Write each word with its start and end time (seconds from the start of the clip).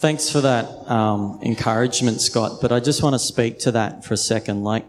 Thanks 0.00 0.30
for 0.30 0.40
that 0.40 0.64
um, 0.90 1.38
encouragement, 1.42 2.22
Scott. 2.22 2.62
But 2.62 2.72
I 2.72 2.80
just 2.80 3.02
want 3.02 3.12
to 3.12 3.18
speak 3.18 3.58
to 3.58 3.72
that 3.72 4.02
for 4.02 4.14
a 4.14 4.16
second. 4.16 4.64
Like, 4.64 4.86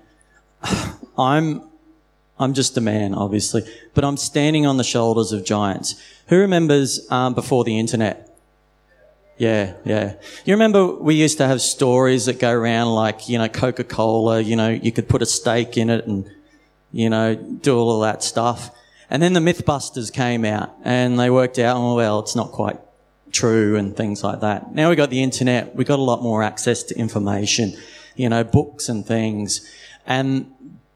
I'm, 1.18 1.64
I'm 2.40 2.54
just 2.54 2.78
a 2.78 2.82
man, 2.82 3.14
obviously, 3.14 3.70
but 3.94 4.06
I'm 4.06 4.16
standing 4.16 4.66
on 4.66 4.78
the 4.78 4.86
shoulders 4.86 5.34
of 5.34 5.44
giants. 5.44 6.02
Who 6.28 6.38
remembers 6.38 7.12
um, 7.12 7.34
before 7.34 7.66
the 7.66 7.78
internet? 7.78 8.34
Yeah, 9.38 9.74
yeah. 9.84 10.14
You 10.46 10.54
remember 10.54 10.88
we 10.88 11.16
used 11.16 11.40
to 11.40 11.46
have 11.46 11.62
stories 11.62 12.28
that 12.28 12.40
go 12.40 12.50
around 12.50 12.96
like, 12.96 13.28
you 13.28 13.38
know, 13.38 13.50
Coca 13.50 13.84
Cola, 13.84 14.40
you 14.40 14.56
know, 14.56 14.70
you 14.70 14.94
could 14.94 15.10
put 15.10 15.22
a 15.22 15.26
steak 15.26 15.76
in 15.76 15.90
it 15.90 16.08
and, 16.08 16.26
you 16.94 17.10
know, 17.10 17.36
do 17.36 17.78
all 17.78 18.02
of 18.02 18.10
that 18.10 18.24
stuff. 18.24 18.74
And 19.10 19.22
then 19.22 19.34
the 19.34 19.42
Mythbusters 19.42 20.14
came 20.14 20.46
out 20.46 20.74
and 20.86 21.20
they 21.20 21.30
worked 21.30 21.60
out, 21.60 21.76
oh, 21.76 21.96
well, 21.96 22.20
it's 22.20 22.34
not 22.34 22.54
quite 22.54 22.80
true 23.32 23.76
and 23.76 23.96
things 23.96 24.24
like 24.24 24.42
that. 24.42 24.74
Now 24.74 24.90
we 24.90 24.96
got 24.96 25.10
the 25.10 25.24
internet, 25.24 25.76
we 25.76 25.84
got 25.84 26.00
a 26.00 26.04
lot 26.04 26.22
more 26.22 26.44
access 26.44 26.84
to 26.84 26.98
information, 26.98 27.78
you 28.16 28.30
know, 28.30 28.44
books 28.44 28.90
and 28.90 29.06
things. 29.06 29.68
And 30.06 30.52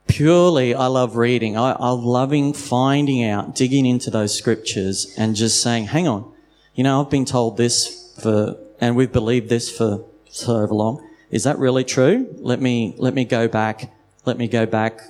purely, 0.07 0.75
I 0.75 0.87
love 0.87 1.15
reading. 1.15 1.57
I, 1.57 1.71
I 1.71 1.89
loving 1.89 2.53
finding 2.53 3.23
out, 3.23 3.55
digging 3.55 3.85
into 3.85 4.09
those 4.09 4.35
scriptures 4.35 5.13
and 5.17 5.35
just 5.35 5.61
saying, 5.61 5.85
hang 5.85 6.07
on, 6.07 6.31
you 6.73 6.83
know, 6.83 7.01
I've 7.01 7.09
been 7.09 7.25
told 7.25 7.57
this 7.57 8.17
for, 8.21 8.57
and 8.79 8.95
we've 8.95 9.11
believed 9.11 9.49
this 9.49 9.75
for 9.75 10.05
so 10.29 10.65
long. 10.65 11.07
Is 11.31 11.43
that 11.43 11.57
really 11.57 11.83
true? 11.83 12.27
Let 12.37 12.61
me, 12.61 12.95
let 12.97 13.13
me 13.13 13.25
go 13.25 13.47
back, 13.47 13.91
let 14.25 14.37
me 14.37 14.47
go 14.47 14.65
back 14.65 15.01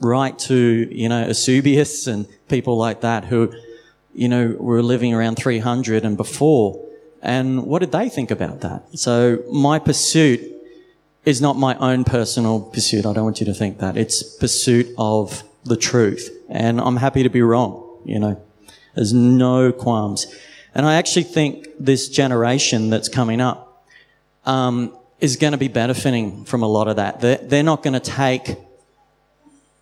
right 0.00 0.36
to, 0.40 0.88
you 0.90 1.08
know, 1.08 1.26
Eusebius 1.28 2.06
and 2.06 2.26
people 2.48 2.76
like 2.76 3.02
that 3.02 3.24
who, 3.26 3.52
you 4.14 4.28
know, 4.28 4.48
we 4.48 4.54
were 4.56 4.82
living 4.82 5.14
around 5.14 5.36
300 5.36 6.04
and 6.04 6.16
before. 6.16 6.84
And 7.22 7.64
what 7.64 7.80
did 7.80 7.92
they 7.92 8.08
think 8.08 8.30
about 8.30 8.60
that? 8.60 8.98
So 8.98 9.42
my 9.50 9.78
pursuit 9.78 10.40
is 11.24 11.40
not 11.40 11.56
my 11.56 11.76
own 11.76 12.04
personal 12.04 12.60
pursuit. 12.60 13.06
I 13.06 13.12
don't 13.12 13.24
want 13.24 13.40
you 13.40 13.46
to 13.46 13.54
think 13.54 13.78
that. 13.78 13.96
It's 13.96 14.22
pursuit 14.22 14.88
of 14.98 15.44
the 15.64 15.76
truth. 15.76 16.30
And 16.48 16.80
I'm 16.80 16.96
happy 16.96 17.22
to 17.22 17.30
be 17.30 17.42
wrong, 17.42 18.00
you 18.04 18.18
know. 18.18 18.42
There's 18.94 19.12
no 19.12 19.72
qualms. 19.72 20.26
And 20.74 20.84
I 20.84 20.96
actually 20.96 21.22
think 21.22 21.68
this 21.78 22.08
generation 22.08 22.90
that's 22.90 23.08
coming 23.08 23.40
up 23.40 23.86
um, 24.44 24.96
is 25.20 25.36
going 25.36 25.52
to 25.52 25.58
be 25.58 25.68
benefiting 25.68 26.44
from 26.44 26.62
a 26.62 26.66
lot 26.66 26.88
of 26.88 26.96
that. 26.96 27.20
They're, 27.20 27.36
they're 27.36 27.62
not 27.62 27.82
going 27.82 27.94
to 27.94 28.00
take 28.00 28.56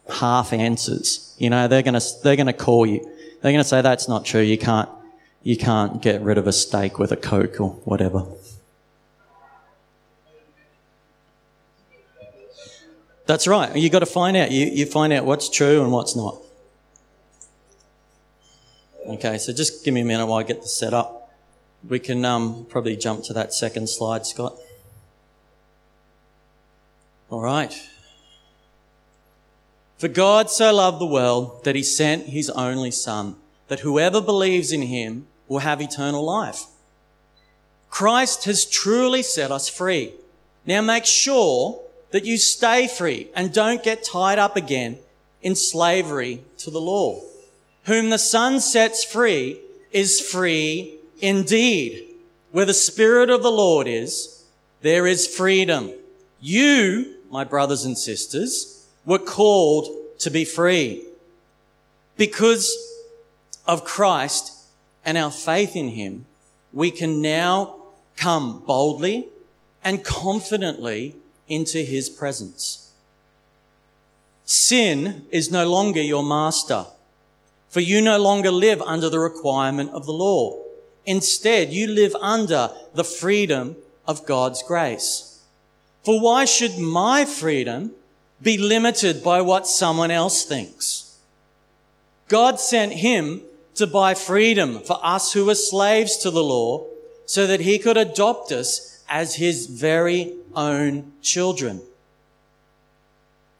half 0.08 0.52
answers. 0.52 1.34
You 1.38 1.50
know, 1.50 1.68
they're 1.68 1.82
going 1.82 1.98
to 1.98 2.06
they're 2.22 2.36
going 2.36 2.46
to 2.46 2.52
call 2.52 2.86
you. 2.86 3.08
They're 3.40 3.52
going 3.52 3.62
to 3.62 3.68
say 3.68 3.80
that's 3.80 4.08
not 4.08 4.24
true. 4.24 4.42
You 4.42 4.58
can't 4.58 4.88
you 5.42 5.56
can't 5.56 6.02
get 6.02 6.20
rid 6.20 6.36
of 6.36 6.46
a 6.46 6.52
steak 6.52 6.98
with 6.98 7.12
a 7.12 7.16
coke 7.16 7.60
or 7.60 7.70
whatever. 7.84 8.26
That's 13.26 13.46
right. 13.46 13.74
You've 13.74 13.92
got 13.92 14.00
to 14.00 14.06
find 14.06 14.36
out. 14.36 14.50
You, 14.50 14.66
you 14.66 14.86
find 14.86 15.12
out 15.12 15.24
what's 15.24 15.48
true 15.48 15.82
and 15.82 15.92
what's 15.92 16.16
not. 16.16 16.36
Okay, 19.06 19.38
so 19.38 19.52
just 19.52 19.84
give 19.84 19.94
me 19.94 20.02
a 20.02 20.04
minute 20.04 20.26
while 20.26 20.40
I 20.40 20.42
get 20.42 20.60
this 20.60 20.76
set 20.76 20.92
up. 20.92 21.32
We 21.88 21.98
can 21.98 22.24
um, 22.24 22.66
probably 22.68 22.96
jump 22.96 23.24
to 23.24 23.32
that 23.32 23.54
second 23.54 23.88
slide, 23.88 24.26
Scott. 24.26 24.56
All 27.30 27.40
right. 27.40 27.72
For 30.00 30.08
God 30.08 30.48
so 30.48 30.72
loved 30.72 30.98
the 30.98 31.04
world 31.04 31.62
that 31.64 31.76
he 31.76 31.82
sent 31.82 32.28
his 32.28 32.48
only 32.48 32.90
Son, 32.90 33.36
that 33.68 33.80
whoever 33.80 34.22
believes 34.22 34.72
in 34.72 34.80
him 34.80 35.26
will 35.46 35.58
have 35.58 35.82
eternal 35.82 36.24
life. 36.24 36.64
Christ 37.90 38.44
has 38.44 38.64
truly 38.64 39.22
set 39.22 39.52
us 39.52 39.68
free. 39.68 40.14
Now 40.64 40.80
make 40.80 41.04
sure 41.04 41.82
that 42.12 42.24
you 42.24 42.38
stay 42.38 42.88
free 42.88 43.28
and 43.36 43.52
don't 43.52 43.84
get 43.84 44.02
tied 44.02 44.38
up 44.38 44.56
again 44.56 44.96
in 45.42 45.54
slavery 45.54 46.44
to 46.56 46.70
the 46.70 46.80
law. 46.80 47.20
Whom 47.84 48.08
the 48.08 48.16
Son 48.16 48.58
sets 48.58 49.04
free 49.04 49.60
is 49.92 50.18
free 50.18 50.94
indeed. 51.20 52.06
Where 52.52 52.64
the 52.64 52.72
Spirit 52.72 53.28
of 53.28 53.42
the 53.42 53.52
Lord 53.52 53.86
is, 53.86 54.46
there 54.80 55.06
is 55.06 55.26
freedom. 55.26 55.92
You, 56.40 57.16
my 57.30 57.44
brothers 57.44 57.84
and 57.84 57.98
sisters, 57.98 58.79
were 59.04 59.18
called 59.18 59.88
to 60.18 60.30
be 60.30 60.44
free. 60.44 61.04
Because 62.16 62.74
of 63.66 63.84
Christ 63.84 64.52
and 65.04 65.16
our 65.16 65.30
faith 65.30 65.74
in 65.74 65.88
Him, 65.88 66.26
we 66.72 66.90
can 66.90 67.22
now 67.22 67.76
come 68.16 68.62
boldly 68.66 69.28
and 69.82 70.04
confidently 70.04 71.16
into 71.48 71.78
His 71.78 72.08
presence. 72.08 72.92
Sin 74.44 75.26
is 75.30 75.50
no 75.50 75.68
longer 75.68 76.02
your 76.02 76.24
master. 76.24 76.86
For 77.68 77.80
you 77.80 78.02
no 78.02 78.18
longer 78.18 78.50
live 78.50 78.82
under 78.82 79.08
the 79.08 79.20
requirement 79.20 79.90
of 79.90 80.04
the 80.04 80.12
law. 80.12 80.58
Instead, 81.06 81.72
you 81.72 81.86
live 81.86 82.16
under 82.20 82.70
the 82.94 83.04
freedom 83.04 83.76
of 84.06 84.26
God's 84.26 84.62
grace. 84.64 85.40
For 86.04 86.20
why 86.20 86.44
should 86.44 86.78
my 86.78 87.24
freedom 87.24 87.92
be 88.42 88.56
limited 88.56 89.22
by 89.22 89.40
what 89.40 89.66
someone 89.66 90.10
else 90.10 90.44
thinks? 90.44 91.18
God 92.28 92.60
sent 92.60 92.92
him 92.92 93.42
to 93.74 93.86
buy 93.86 94.14
freedom 94.14 94.80
for 94.80 94.98
us 95.02 95.32
who 95.32 95.46
were 95.46 95.54
slaves 95.54 96.16
to 96.18 96.30
the 96.30 96.44
law 96.44 96.86
so 97.26 97.46
that 97.46 97.60
he 97.60 97.78
could 97.78 97.96
adopt 97.96 98.52
us 98.52 99.02
as 99.08 99.36
his 99.36 99.66
very 99.66 100.34
own 100.54 101.12
children. 101.22 101.82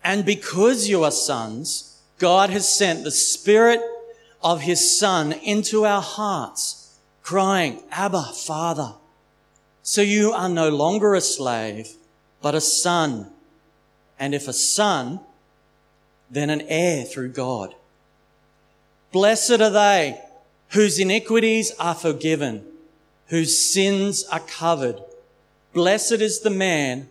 And 0.02 0.24
because 0.24 0.88
you 0.88 1.04
are 1.04 1.10
sons, 1.10 2.00
God 2.18 2.50
has 2.50 2.68
sent 2.68 3.04
the 3.04 3.10
Spirit 3.10 3.80
of 4.42 4.62
his 4.62 4.98
son 4.98 5.32
into 5.32 5.84
our 5.84 6.02
hearts, 6.02 6.98
crying, 7.22 7.82
Abba, 7.90 8.22
Father. 8.34 8.94
So 9.82 10.02
you 10.02 10.32
are 10.32 10.48
no 10.48 10.68
longer 10.68 11.14
a 11.14 11.20
slave, 11.20 11.88
but 12.40 12.54
a 12.54 12.60
son. 12.60 13.30
And 14.20 14.34
if 14.34 14.46
a 14.46 14.52
son, 14.52 15.20
then 16.30 16.50
an 16.50 16.60
heir 16.68 17.04
through 17.04 17.30
God. 17.30 17.74
Blessed 19.10 19.60
are 19.60 19.70
they 19.70 20.20
whose 20.68 21.00
iniquities 21.00 21.72
are 21.80 21.94
forgiven, 21.94 22.64
whose 23.26 23.58
sins 23.58 24.24
are 24.30 24.40
covered. 24.40 25.00
Blessed 25.72 26.12
is 26.20 26.40
the 26.40 26.50
man 26.50 27.08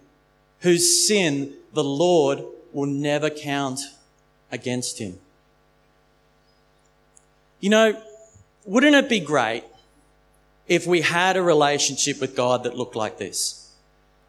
whose 0.59 1.07
sin 1.07 1.53
the 1.73 1.83
Lord 1.83 2.43
will 2.71 2.85
never 2.85 3.29
count 3.29 3.81
against 4.51 4.99
him. 4.99 5.19
You 7.59 7.71
know, 7.71 8.01
wouldn't 8.65 8.95
it 8.95 9.09
be 9.09 9.19
great 9.19 9.63
if 10.67 10.85
we 10.85 11.01
had 11.01 11.35
a 11.35 11.41
relationship 11.41 12.21
with 12.21 12.35
God 12.35 12.63
that 12.63 12.77
looked 12.77 12.95
like 12.95 13.17
this? 13.17 13.71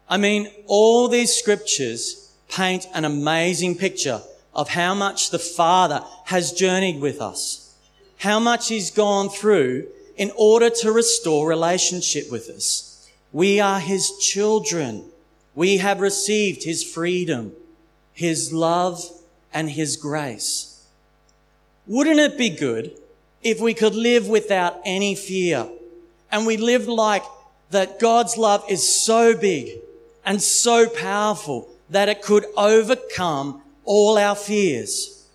I 0.09 0.17
mean, 0.17 0.49
all 0.67 1.07
these 1.07 1.33
scriptures 1.33 2.20
paint 2.51 2.85
an 2.93 3.05
amazing 3.05 3.75
picture 3.75 4.21
of 4.53 4.69
how 4.69 4.93
much 4.93 5.29
the 5.29 5.39
Father 5.39 6.03
has 6.25 6.51
journeyed 6.51 6.99
with 6.99 7.21
us, 7.21 7.75
how 8.17 8.39
much 8.39 8.67
He's 8.67 8.91
gone 8.91 9.29
through 9.29 9.87
in 10.17 10.31
order 10.35 10.69
to 10.69 10.91
restore 10.91 11.47
relationship 11.47 12.29
with 12.29 12.49
us. 12.49 13.09
We 13.31 13.59
are 13.59 13.79
His 13.79 14.17
children. 14.19 15.05
We 15.55 15.77
have 15.77 16.01
received 16.01 16.63
His 16.63 16.83
freedom, 16.83 17.53
His 18.13 18.51
love, 18.51 19.01
and 19.53 19.69
His 19.71 19.95
grace. 19.95 20.85
Wouldn't 21.87 22.19
it 22.19 22.37
be 22.37 22.49
good 22.49 22.91
if 23.41 23.59
we 23.59 23.73
could 23.73 23.95
live 23.95 24.27
without 24.27 24.79
any 24.85 25.15
fear 25.15 25.67
and 26.31 26.45
we 26.45 26.57
lived 26.57 26.87
like 26.87 27.23
that 27.71 27.99
God's 27.99 28.37
love 28.37 28.63
is 28.69 29.01
so 29.01 29.35
big 29.35 29.79
and 30.25 30.41
so 30.41 30.87
powerful 30.87 31.70
that 31.91 32.09
it 32.09 32.21
could 32.21 32.45
overcome 32.57 33.61
all 33.85 34.17
our 34.17 34.35
fears. 34.35 35.27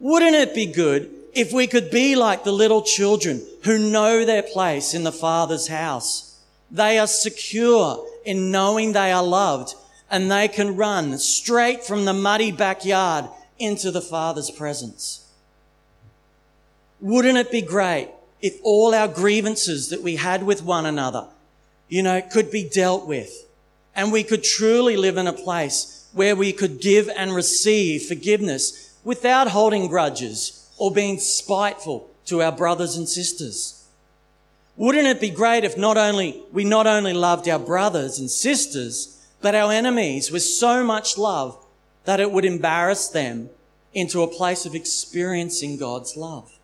Wouldn't 0.00 0.34
it 0.34 0.54
be 0.54 0.66
good 0.66 1.10
if 1.34 1.52
we 1.52 1.66
could 1.66 1.90
be 1.90 2.16
like 2.16 2.44
the 2.44 2.52
little 2.52 2.82
children 2.82 3.42
who 3.64 3.90
know 3.90 4.24
their 4.24 4.42
place 4.42 4.94
in 4.94 5.04
the 5.04 5.12
Father's 5.12 5.68
house? 5.68 6.40
They 6.70 6.98
are 6.98 7.06
secure 7.06 8.06
in 8.24 8.50
knowing 8.50 8.92
they 8.92 9.12
are 9.12 9.22
loved 9.22 9.74
and 10.10 10.30
they 10.30 10.48
can 10.48 10.76
run 10.76 11.18
straight 11.18 11.84
from 11.84 12.04
the 12.04 12.12
muddy 12.12 12.52
backyard 12.52 13.26
into 13.58 13.90
the 13.90 14.00
Father's 14.00 14.50
presence. 14.50 15.28
Wouldn't 17.00 17.38
it 17.38 17.50
be 17.50 17.62
great 17.62 18.10
if 18.40 18.58
all 18.62 18.94
our 18.94 19.08
grievances 19.08 19.88
that 19.88 20.02
we 20.02 20.16
had 20.16 20.44
with 20.44 20.62
one 20.62 20.86
another, 20.86 21.26
you 21.88 22.02
know, 22.02 22.20
could 22.22 22.50
be 22.50 22.68
dealt 22.68 23.06
with 23.06 23.44
and 23.94 24.10
we 24.10 24.24
could 24.24 24.42
truly 24.42 24.96
live 24.96 25.16
in 25.16 25.26
a 25.26 25.32
place 25.32 26.08
where 26.12 26.36
we 26.36 26.52
could 26.52 26.80
give 26.80 27.08
and 27.08 27.34
receive 27.34 28.02
forgiveness 28.02 28.96
without 29.04 29.48
holding 29.48 29.88
grudges 29.88 30.68
or 30.78 30.92
being 30.92 31.18
spiteful 31.18 32.08
to 32.26 32.42
our 32.42 32.52
brothers 32.52 32.96
and 32.96 33.08
sisters? 33.08 33.84
Wouldn't 34.76 35.06
it 35.06 35.20
be 35.20 35.30
great 35.30 35.64
if 35.64 35.76
not 35.76 35.96
only, 35.96 36.42
we 36.52 36.64
not 36.64 36.86
only 36.86 37.12
loved 37.12 37.48
our 37.48 37.58
brothers 37.58 38.18
and 38.18 38.30
sisters, 38.30 39.24
but 39.40 39.54
our 39.54 39.72
enemies 39.72 40.30
with 40.30 40.42
so 40.42 40.82
much 40.82 41.16
love 41.16 41.64
that 42.04 42.20
it 42.20 42.32
would 42.32 42.44
embarrass 42.44 43.08
them 43.08 43.50
into 43.92 44.22
a 44.22 44.28
place 44.28 44.66
of 44.66 44.74
experiencing 44.74 45.76
God's 45.76 46.16
love? 46.16 46.58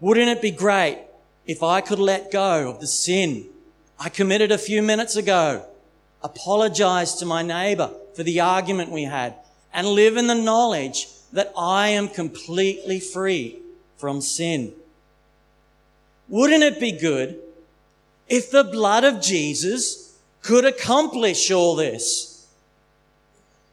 Wouldn't 0.00 0.28
it 0.28 0.42
be 0.42 0.50
great 0.50 0.98
if 1.46 1.62
I 1.62 1.80
could 1.80 1.98
let 1.98 2.30
go 2.30 2.68
of 2.68 2.80
the 2.80 2.86
sin 2.86 3.46
I 4.02 4.08
committed 4.08 4.50
a 4.50 4.56
few 4.56 4.80
minutes 4.80 5.14
ago, 5.14 5.66
apologize 6.22 7.14
to 7.14 7.26
my 7.26 7.42
neighbor 7.42 7.90
for 8.14 8.22
the 8.22 8.40
argument 8.40 8.90
we 8.90 9.04
had, 9.04 9.34
and 9.72 9.86
live 9.86 10.16
in 10.16 10.26
the 10.26 10.34
knowledge 10.34 11.08
that 11.32 11.52
I 11.56 11.88
am 11.88 12.08
completely 12.08 13.00
free 13.00 13.60
from 13.96 14.20
sin? 14.20 14.72
Wouldn't 16.28 16.62
it 16.62 16.80
be 16.80 16.92
good 16.92 17.38
if 18.28 18.50
the 18.50 18.64
blood 18.64 19.04
of 19.04 19.20
Jesus 19.20 20.18
could 20.42 20.64
accomplish 20.64 21.50
all 21.50 21.76
this? 21.76 22.46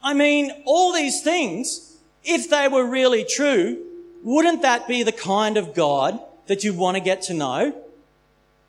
I 0.04 0.14
mean, 0.14 0.52
all 0.66 0.94
these 0.94 1.22
things, 1.22 1.98
if 2.24 2.50
they 2.50 2.68
were 2.68 2.86
really 2.86 3.26
true, 3.26 3.84
wouldn't 4.24 4.62
that 4.62 4.88
be 4.88 5.04
the 5.04 5.12
kind 5.12 5.58
of 5.58 5.74
God 5.74 6.20
that 6.48 6.64
you 6.64 6.74
want 6.74 6.96
to 6.96 7.02
get 7.02 7.22
to 7.24 7.34
know? 7.34 7.74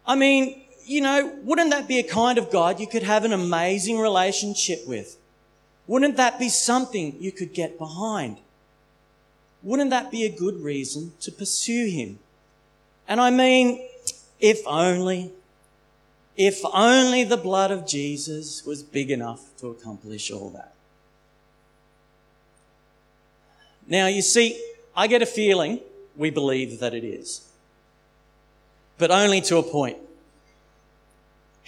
I 0.06 0.14
mean, 0.14 0.62
you 0.88 1.02
know, 1.02 1.37
wouldn't 1.43 1.70
that 1.70 1.87
be 1.87 1.99
a 1.99 2.02
kind 2.02 2.38
of 2.38 2.50
God 2.50 2.81
you 2.81 2.87
could 2.87 3.02
have 3.02 3.25
an 3.25 3.32
amazing 3.32 3.99
relationship 3.99 4.87
with? 4.87 5.19
Wouldn't 5.87 6.17
that 6.17 6.38
be 6.38 6.49
something 6.49 7.17
you 7.20 7.31
could 7.31 7.52
get 7.52 7.79
behind? 7.79 8.38
Wouldn't 9.62 9.90
that 9.90 10.11
be 10.11 10.25
a 10.25 10.31
good 10.31 10.61
reason 10.62 11.12
to 11.20 11.31
pursue 11.31 11.88
Him? 11.88 12.19
And 13.06 13.20
I 13.20 13.31
mean, 13.31 13.87
if 14.40 14.67
only, 14.67 15.32
if 16.37 16.61
only 16.73 17.25
the 17.25 17.37
blood 17.37 17.70
of 17.70 17.87
Jesus 17.87 18.64
was 18.64 18.82
big 18.82 19.11
enough 19.11 19.56
to 19.58 19.69
accomplish 19.69 20.31
all 20.31 20.50
that. 20.50 20.73
Now, 23.87 24.06
you 24.06 24.23
see, 24.23 24.62
I 24.96 25.06
get 25.06 25.23
a 25.23 25.26
feeling 25.26 25.81
we 26.17 26.31
believe 26.31 26.81
that 26.81 26.94
it 26.94 27.05
is, 27.05 27.46
but 28.99 29.11
only 29.11 29.40
to 29.43 29.58
a 29.58 29.62
point. 29.62 29.99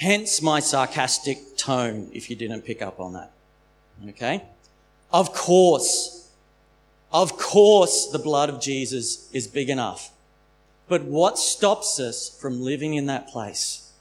Hence 0.01 0.41
my 0.41 0.61
sarcastic 0.61 1.59
tone, 1.59 2.11
if 2.15 2.31
you 2.31 2.35
didn't 2.35 2.63
pick 2.63 2.81
up 2.81 2.99
on 3.01 3.13
that. 3.13 3.33
Okay? 4.09 4.43
Of 5.13 5.35
course, 5.35 6.31
of 7.13 7.37
course, 7.37 8.07
the 8.07 8.19
blood 8.19 8.49
of 8.49 8.63
Jesus 8.63 9.29
is 9.35 9.47
big 9.47 9.69
enough. 9.69 10.11
But 10.89 11.05
what 11.05 11.39
stops 11.39 12.01
us 12.01 12.35
from 12.41 12.63
living 12.63 12.95
in 12.95 13.05
that 13.07 13.29
place? 13.29 13.93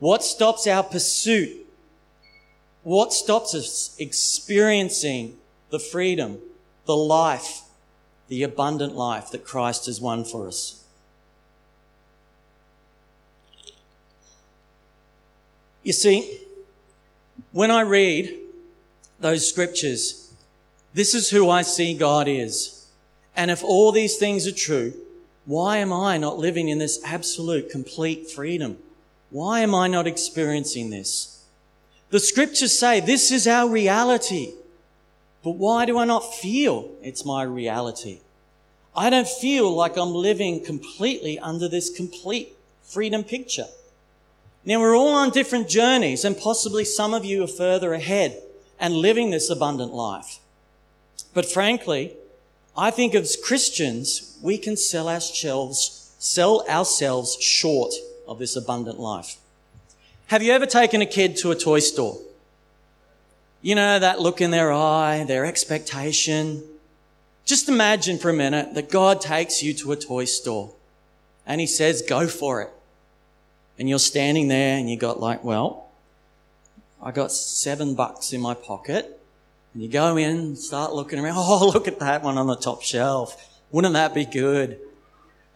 What 0.00 0.22
stops 0.22 0.66
our 0.66 0.82
pursuit? 0.82 1.66
What 2.82 3.14
stops 3.14 3.54
us 3.54 3.96
experiencing 3.98 5.38
the 5.70 5.78
freedom, 5.78 6.40
the 6.84 6.94
life, 6.94 7.62
the 8.28 8.42
abundant 8.42 8.96
life 8.96 9.30
that 9.30 9.46
Christ 9.46 9.86
has 9.86 9.98
won 9.98 10.24
for 10.24 10.46
us? 10.46 10.84
You 15.82 15.92
see, 15.92 16.40
when 17.52 17.70
I 17.70 17.82
read 17.82 18.36
those 19.20 19.48
scriptures, 19.48 20.32
this 20.94 21.14
is 21.14 21.30
who 21.30 21.48
I 21.48 21.62
see 21.62 21.94
God 21.94 22.28
is. 22.28 22.86
And 23.36 23.50
if 23.50 23.62
all 23.62 23.92
these 23.92 24.16
things 24.16 24.46
are 24.46 24.52
true, 24.52 24.94
why 25.46 25.78
am 25.78 25.92
I 25.92 26.18
not 26.18 26.38
living 26.38 26.68
in 26.68 26.78
this 26.78 27.00
absolute, 27.04 27.70
complete 27.70 28.30
freedom? 28.30 28.78
Why 29.30 29.60
am 29.60 29.74
I 29.74 29.88
not 29.88 30.06
experiencing 30.06 30.90
this? 30.90 31.44
The 32.10 32.20
scriptures 32.20 32.78
say 32.78 33.00
this 33.00 33.30
is 33.30 33.46
our 33.46 33.68
reality. 33.68 34.52
But 35.44 35.52
why 35.52 35.84
do 35.84 35.98
I 35.98 36.04
not 36.04 36.34
feel 36.34 36.90
it's 37.02 37.24
my 37.24 37.42
reality? 37.44 38.20
I 38.96 39.10
don't 39.10 39.28
feel 39.28 39.70
like 39.72 39.96
I'm 39.96 40.12
living 40.12 40.64
completely 40.64 41.38
under 41.38 41.68
this 41.68 41.90
complete 41.90 42.54
freedom 42.82 43.22
picture. 43.22 43.68
Now 44.68 44.80
we're 44.80 44.94
all 44.94 45.14
on 45.14 45.30
different 45.30 45.66
journeys 45.66 46.26
and 46.26 46.36
possibly 46.36 46.84
some 46.84 47.14
of 47.14 47.24
you 47.24 47.42
are 47.42 47.46
further 47.46 47.94
ahead 47.94 48.42
and 48.78 48.92
living 48.92 49.30
this 49.30 49.48
abundant 49.48 49.94
life. 49.94 50.40
But 51.32 51.46
frankly, 51.46 52.12
I 52.76 52.90
think 52.90 53.14
as 53.14 53.34
Christians, 53.34 54.38
we 54.42 54.58
can 54.58 54.76
sell 54.76 55.08
ourselves, 55.08 56.12
sell 56.18 56.68
ourselves 56.68 57.40
short 57.40 57.94
of 58.26 58.38
this 58.38 58.56
abundant 58.56 59.00
life. 59.00 59.38
Have 60.26 60.42
you 60.42 60.52
ever 60.52 60.66
taken 60.66 61.00
a 61.00 61.06
kid 61.06 61.38
to 61.38 61.50
a 61.50 61.56
toy 61.56 61.78
store? 61.78 62.18
You 63.62 63.74
know, 63.74 63.98
that 63.98 64.20
look 64.20 64.42
in 64.42 64.50
their 64.50 64.70
eye, 64.70 65.24
their 65.26 65.46
expectation. 65.46 66.62
Just 67.46 67.70
imagine 67.70 68.18
for 68.18 68.28
a 68.28 68.34
minute 68.34 68.74
that 68.74 68.90
God 68.90 69.22
takes 69.22 69.62
you 69.62 69.72
to 69.72 69.92
a 69.92 69.96
toy 69.96 70.26
store 70.26 70.74
and 71.46 71.58
he 71.58 71.66
says, 71.66 72.02
go 72.02 72.28
for 72.28 72.60
it. 72.60 72.70
And 73.78 73.88
you're 73.88 73.98
standing 73.98 74.48
there 74.48 74.76
and 74.76 74.90
you 74.90 74.96
got 74.96 75.20
like, 75.20 75.44
well, 75.44 75.88
I 77.02 77.12
got 77.12 77.30
seven 77.30 77.94
bucks 77.94 78.32
in 78.32 78.40
my 78.40 78.54
pocket 78.54 79.20
and 79.72 79.82
you 79.82 79.88
go 79.88 80.16
in 80.16 80.56
start 80.56 80.92
looking 80.92 81.18
around. 81.18 81.34
Oh, 81.38 81.70
look 81.72 81.86
at 81.86 82.00
that 82.00 82.22
one 82.22 82.36
on 82.36 82.46
the 82.46 82.56
top 82.56 82.82
shelf. 82.82 83.60
Wouldn't 83.70 83.94
that 83.94 84.14
be 84.14 84.24
good? 84.24 84.78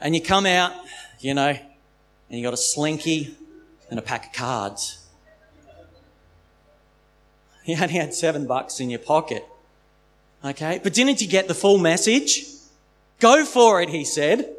And 0.01 0.15
you 0.15 0.23
come 0.23 0.47
out, 0.47 0.73
you 1.21 1.35
know, 1.35 1.49
and 1.49 1.61
you 2.31 2.43
got 2.43 2.55
a 2.55 2.59
slinky 2.59 3.37
and 3.91 3.99
a 3.99 4.03
pack 4.03 4.27
of 4.27 4.33
cards. 4.33 4.99
You 7.65 7.77
only 7.81 7.95
had 7.95 8.13
seven 8.13 8.49
bucks 8.49 8.81
in 8.81 8.91
your 8.91 8.99
pocket. 8.99 9.47
Okay. 10.45 10.81
But 10.83 10.95
didn't 10.95 11.21
you 11.21 11.29
get 11.29 11.47
the 11.47 11.55
full 11.55 11.79
message? 11.79 12.45
Go 13.21 13.45
for 13.45 13.81
it, 13.81 13.89
he 13.89 14.05
said. 14.05 14.57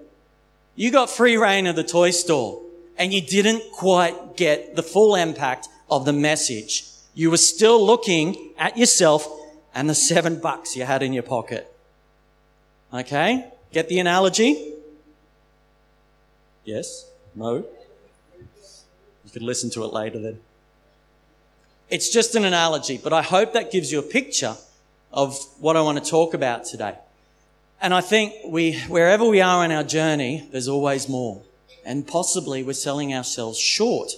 You 0.78 0.90
got 0.90 1.10
free 1.10 1.36
rein 1.36 1.68
of 1.68 1.76
the 1.76 1.84
toy 1.84 2.12
store 2.12 2.63
and 2.98 3.14
you 3.14 3.22
didn't 3.22 3.64
quite 3.72 4.38
get 4.38 4.76
the 4.76 4.84
full 4.84 5.16
impact 5.16 5.68
of 5.90 6.06
the 6.06 6.14
message. 6.14 6.86
You 7.14 7.32
were 7.32 7.38
still 7.38 7.84
looking 7.84 8.54
at 8.58 8.78
yourself 8.78 9.28
and 9.74 9.90
the 9.90 9.96
seven 9.96 10.40
bucks 10.40 10.76
you 10.76 10.84
had 10.86 11.04
in 11.04 11.14
your 11.14 11.24
pocket. 11.24 11.72
Okay? 12.94 13.48
Get 13.72 13.90
the 13.90 14.00
analogy? 14.00 14.74
Yes? 16.64 17.10
No? 17.36 17.66
You 18.36 19.32
could 19.32 19.42
listen 19.42 19.70
to 19.72 19.84
it 19.84 19.94
later 19.94 20.20
then. 20.20 20.40
It's 21.90 22.10
just 22.10 22.36
an 22.36 22.46
analogy, 22.46 23.00
but 23.04 23.14
I 23.14 23.22
hope 23.22 23.54
that 23.54 23.72
gives 23.72 23.92
you 23.92 24.00
a 24.00 24.04
picture 24.04 24.56
of 25.12 25.38
what 25.60 25.76
I 25.76 25.82
want 25.82 26.04
to 26.04 26.10
talk 26.10 26.34
about 26.34 26.66
today. 26.66 26.96
And 27.82 27.94
I 27.94 28.02
think 28.02 28.34
we, 28.48 28.80
wherever 28.88 29.26
we 29.26 29.42
are 29.42 29.66
in 29.66 29.72
our 29.72 29.84
journey, 29.84 30.48
there's 30.52 30.68
always 30.68 31.10
more. 31.10 31.42
And 31.86 32.08
possibly 32.08 32.64
we're 32.64 32.74
selling 32.74 33.14
ourselves 33.14 33.60
short. 33.60 34.14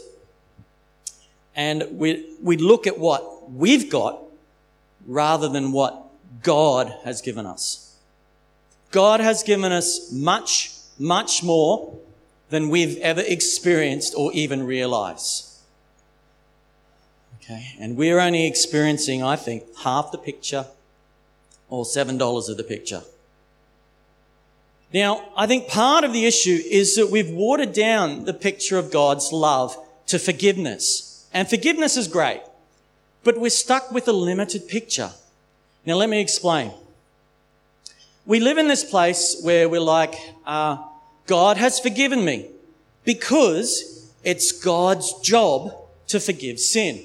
And 1.55 1.87
we, 1.91 2.35
we 2.41 2.57
look 2.57 2.85
at 2.85 2.99
what 2.99 3.51
we've 3.51 3.89
got 3.89 4.19
rather 5.05 5.47
than 5.47 5.71
what 5.71 6.05
God 6.43 6.93
has 7.03 7.21
given 7.21 7.45
us. 7.45 7.97
God 8.91 9.19
has 9.19 9.43
given 9.43 9.71
us 9.71 10.11
much, 10.11 10.71
much 10.99 11.43
more 11.43 11.97
than 12.49 12.69
we've 12.69 12.97
ever 12.97 13.21
experienced 13.25 14.13
or 14.15 14.31
even 14.33 14.65
realized. 14.65 15.51
Okay, 17.41 17.75
and 17.79 17.95
we're 17.95 18.19
only 18.19 18.47
experiencing, 18.47 19.21
I 19.21 19.35
think, 19.35 19.63
half 19.83 20.11
the 20.11 20.17
picture 20.17 20.65
or 21.69 21.83
$7 21.83 22.49
of 22.49 22.57
the 22.57 22.63
picture. 22.63 23.03
Now, 24.93 25.29
I 25.35 25.47
think 25.47 25.67
part 25.67 26.03
of 26.03 26.13
the 26.13 26.25
issue 26.25 26.59
is 26.69 26.95
that 26.95 27.09
we've 27.11 27.29
watered 27.29 27.73
down 27.73 28.25
the 28.25 28.33
picture 28.33 28.77
of 28.77 28.91
God's 28.91 29.31
love 29.31 29.77
to 30.07 30.19
forgiveness. 30.19 31.27
And 31.33 31.49
forgiveness 31.49 31.97
is 31.97 32.07
great 32.07 32.41
but 33.25 33.39
we're 33.39 33.49
stuck 33.49 33.91
with 33.91 34.07
a 34.07 34.13
limited 34.13 34.69
picture. 34.69 35.11
Now, 35.85 35.95
let 35.95 36.09
me 36.09 36.21
explain. 36.21 36.71
We 38.25 38.39
live 38.39 38.57
in 38.57 38.67
this 38.69 38.83
place 38.83 39.41
where 39.41 39.67
we're 39.67 39.81
like, 39.81 40.13
uh, 40.45 40.77
God 41.25 41.57
has 41.57 41.79
forgiven 41.79 42.23
me 42.23 42.47
because 43.03 44.11
it's 44.23 44.51
God's 44.51 45.11
job 45.21 45.75
to 46.07 46.19
forgive 46.19 46.59
sin. 46.59 47.03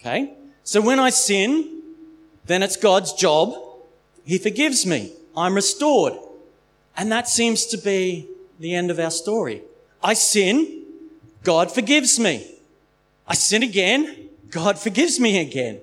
Okay? 0.00 0.32
So 0.62 0.80
when 0.80 1.00
I 1.00 1.10
sin, 1.10 1.82
then 2.46 2.62
it's 2.62 2.76
God's 2.76 3.12
job. 3.12 3.54
He 4.24 4.38
forgives 4.38 4.86
me. 4.86 5.12
I'm 5.36 5.54
restored. 5.54 6.14
And 6.96 7.10
that 7.10 7.28
seems 7.28 7.66
to 7.66 7.78
be 7.78 8.28
the 8.58 8.74
end 8.74 8.90
of 8.90 8.98
our 8.98 9.10
story. 9.10 9.62
I 10.02 10.14
sin, 10.14 10.84
God 11.42 11.72
forgives 11.72 12.18
me. 12.18 12.54
I 13.26 13.34
sin 13.34 13.62
again, 13.62 14.28
God 14.50 14.78
forgives 14.78 15.18
me 15.18 15.40
again. 15.40 15.80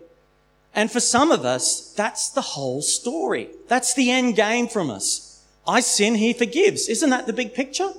And 0.76 0.92
for 0.92 1.00
some 1.00 1.32
of 1.32 1.46
us, 1.46 1.94
that's 1.94 2.30
the 2.30 2.42
whole 2.42 2.82
story. 2.82 3.50
That's 3.68 3.94
the 3.94 4.12
end 4.12 4.36
game 4.36 4.68
from 4.68 4.90
us. 4.90 5.44
I 5.68 5.80
sin, 5.82 6.16
he 6.16 6.34
forgives. 6.34 6.88
Isn't 6.88 7.10
that 7.10 7.28
the 7.28 7.34
big 7.34 7.54
picture? 7.54 7.92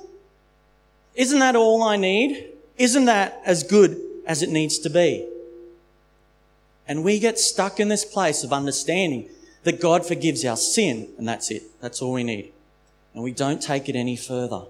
Isn't 1.15 1.41
that 1.41 1.57
all 1.57 1.83
I 1.83 1.97
need? 1.97 2.47
Isn't 2.79 3.07
that 3.07 3.41
as 3.45 3.63
good 3.63 4.01
as 4.27 4.43
it 4.43 4.49
needs 4.51 4.79
to 4.81 4.91
be? 4.91 5.27
And 6.87 7.05
we 7.05 7.19
get 7.19 7.39
stuck 7.39 7.79
in 7.79 7.89
this 7.89 8.05
place 8.05 8.43
of 8.43 8.53
understanding 8.53 9.29
that 9.65 9.81
God 9.81 10.07
forgives 10.07 10.45
our 10.45 10.57
sin, 10.57 11.09
and 11.19 11.29
that's 11.29 11.51
it. 11.51 11.63
That's 11.81 12.01
all 12.01 12.13
we 12.13 12.25
need. 12.25 12.53
And 13.15 13.23
we 13.23 13.33
don't 13.33 13.61
take 13.61 13.89
it 13.89 13.97
any 13.97 14.17
further. 14.17 14.63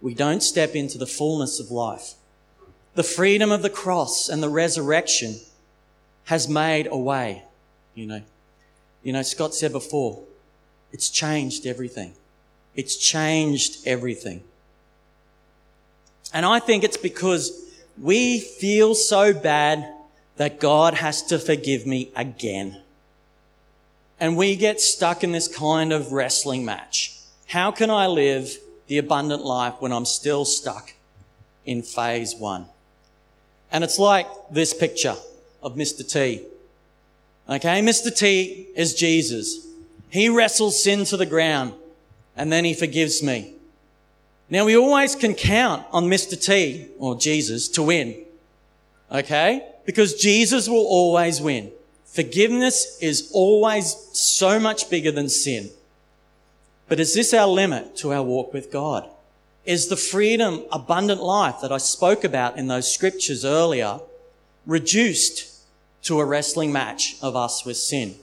We 0.00 0.14
don't 0.14 0.42
step 0.42 0.74
into 0.74 0.98
the 0.98 1.06
fullness 1.06 1.60
of 1.60 1.70
life. 1.70 2.14
The 2.94 3.02
freedom 3.02 3.50
of 3.52 3.62
the 3.62 3.70
cross 3.70 4.28
and 4.28 4.42
the 4.42 4.48
resurrection 4.48 5.36
has 6.24 6.48
made 6.48 6.86
a 6.90 6.96
way, 6.96 7.42
you 7.94 8.06
know. 8.06 8.22
You 9.02 9.12
know, 9.12 9.22
Scott 9.22 9.54
said 9.54 9.72
before, 9.72 10.22
it's 10.92 11.08
changed 11.08 11.66
everything. 11.66 12.12
It's 12.74 12.96
changed 12.96 13.78
everything. 13.86 14.42
And 16.32 16.46
I 16.46 16.60
think 16.60 16.84
it's 16.84 16.96
because 16.96 17.66
we 17.98 18.40
feel 18.40 18.94
so 18.94 19.32
bad 19.32 19.92
that 20.36 20.60
God 20.60 20.94
has 20.94 21.22
to 21.24 21.38
forgive 21.38 21.86
me 21.86 22.10
again. 22.14 22.80
And 24.20 24.36
we 24.36 24.54
get 24.54 24.80
stuck 24.80 25.24
in 25.24 25.32
this 25.32 25.48
kind 25.48 25.92
of 25.92 26.12
wrestling 26.12 26.64
match. 26.64 27.16
How 27.46 27.70
can 27.70 27.90
I 27.90 28.06
live 28.06 28.58
the 28.86 28.98
abundant 28.98 29.44
life 29.44 29.74
when 29.80 29.92
I'm 29.92 30.04
still 30.04 30.44
stuck 30.44 30.92
in 31.64 31.82
phase 31.82 32.36
one? 32.36 32.66
And 33.72 33.82
it's 33.82 33.98
like 33.98 34.28
this 34.50 34.74
picture 34.74 35.16
of 35.62 35.74
Mr. 35.74 36.08
T. 36.08 36.42
Okay, 37.48 37.80
Mr. 37.80 38.14
T 38.14 38.68
is 38.76 38.94
Jesus. 38.94 39.66
He 40.10 40.28
wrestles 40.28 40.82
sin 40.82 41.04
to 41.06 41.16
the 41.16 41.26
ground 41.26 41.72
and 42.36 42.52
then 42.52 42.64
he 42.64 42.74
forgives 42.74 43.22
me. 43.22 43.54
Now 44.50 44.64
we 44.64 44.76
always 44.76 45.14
can 45.14 45.34
count 45.34 45.86
on 45.92 46.04
Mr. 46.04 46.40
T 46.40 46.88
or 46.98 47.16
Jesus 47.16 47.68
to 47.68 47.82
win. 47.82 48.16
Okay? 49.10 49.66
Because 49.84 50.14
Jesus 50.14 50.68
will 50.68 50.86
always 50.86 51.40
win. 51.40 51.72
Forgiveness 52.10 52.98
is 53.00 53.30
always 53.32 53.94
so 54.12 54.58
much 54.58 54.90
bigger 54.90 55.12
than 55.12 55.28
sin. 55.28 55.70
But 56.88 56.98
is 56.98 57.14
this 57.14 57.32
our 57.32 57.46
limit 57.46 57.96
to 57.98 58.12
our 58.12 58.22
walk 58.22 58.52
with 58.52 58.72
God? 58.72 59.08
Is 59.64 59.86
the 59.86 59.96
freedom, 59.96 60.64
abundant 60.72 61.22
life 61.22 61.56
that 61.62 61.70
I 61.70 61.78
spoke 61.78 62.24
about 62.24 62.56
in 62.56 62.66
those 62.66 62.92
scriptures 62.92 63.44
earlier 63.44 64.00
reduced 64.66 65.62
to 66.02 66.18
a 66.18 66.24
wrestling 66.24 66.72
match 66.72 67.16
of 67.22 67.36
us 67.36 67.64
with 67.64 67.76
sin? 67.76 68.16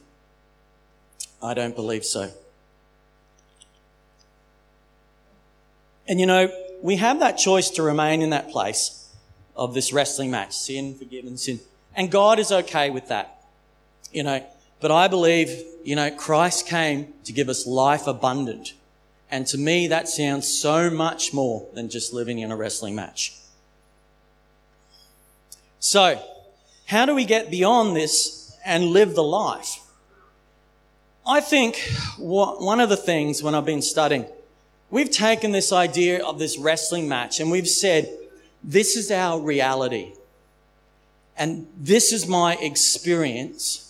I 1.41 1.53
don't 1.53 1.75
believe 1.75 2.03
so. 2.03 2.31
And 6.09 6.19
you 6.19 6.25
know, 6.25 6.51
we 6.81 6.97
have 6.97 7.21
that 7.21 7.37
choice 7.37 7.69
to 7.71 7.83
remain 7.83 8.21
in 8.21 8.31
that 8.31 8.49
place 8.49 9.09
of 9.55 9.73
this 9.73 9.93
wrestling 9.93 10.29
match 10.29 10.53
sin, 10.53 10.93
forgiven, 10.95 11.37
sin. 11.37 11.61
And 11.95 12.11
God 12.11 12.37
is 12.37 12.51
okay 12.51 12.89
with 12.89 13.07
that. 13.07 13.36
You 14.11 14.23
know, 14.23 14.45
but 14.79 14.91
I 14.91 15.07
believe, 15.07 15.63
you 15.83 15.95
know, 15.95 16.11
Christ 16.11 16.67
came 16.67 17.13
to 17.23 17.33
give 17.33 17.49
us 17.49 17.65
life 17.65 18.07
abundant. 18.07 18.73
And 19.29 19.45
to 19.47 19.57
me, 19.57 19.87
that 19.87 20.07
sounds 20.07 20.47
so 20.47 20.89
much 20.89 21.33
more 21.33 21.67
than 21.73 21.89
just 21.89 22.13
living 22.13 22.39
in 22.39 22.51
a 22.51 22.55
wrestling 22.55 22.95
match. 22.95 23.33
So, 25.79 26.21
how 26.85 27.05
do 27.05 27.13
we 27.13 27.25
get 27.25 27.51
beyond 27.51 27.95
this 27.95 28.57
and 28.65 28.85
live 28.85 29.15
the 29.15 29.23
life? 29.23 29.79
I 31.25 31.41
think 31.41 31.77
one 32.17 32.79
of 32.79 32.87
the 32.87 32.95
things 32.95 33.43
when 33.43 33.53
I've 33.53 33.65
been 33.65 33.81
studying, 33.81 34.25
we've 34.89 35.11
taken 35.11 35.51
this 35.51 35.73
idea 35.73 36.23
of 36.23 36.39
this 36.39 36.57
wrestling 36.57 37.09
match 37.09 37.41
and 37.41 37.51
we've 37.51 37.67
said, 37.67 38.09
this 38.63 38.95
is 38.95 39.11
our 39.11 39.39
reality. 39.39 40.13
And 41.37 41.67
this 41.77 42.11
is 42.11 42.27
my 42.27 42.55
experience. 42.55 43.86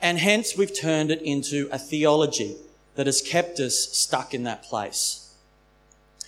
And 0.00 0.18
hence 0.18 0.56
we've 0.56 0.76
turned 0.76 1.10
it 1.10 1.22
into 1.22 1.68
a 1.72 1.78
theology 1.78 2.56
that 2.94 3.06
has 3.06 3.20
kept 3.20 3.60
us 3.60 3.76
stuck 3.92 4.34
in 4.34 4.44
that 4.44 4.62
place. 4.62 5.32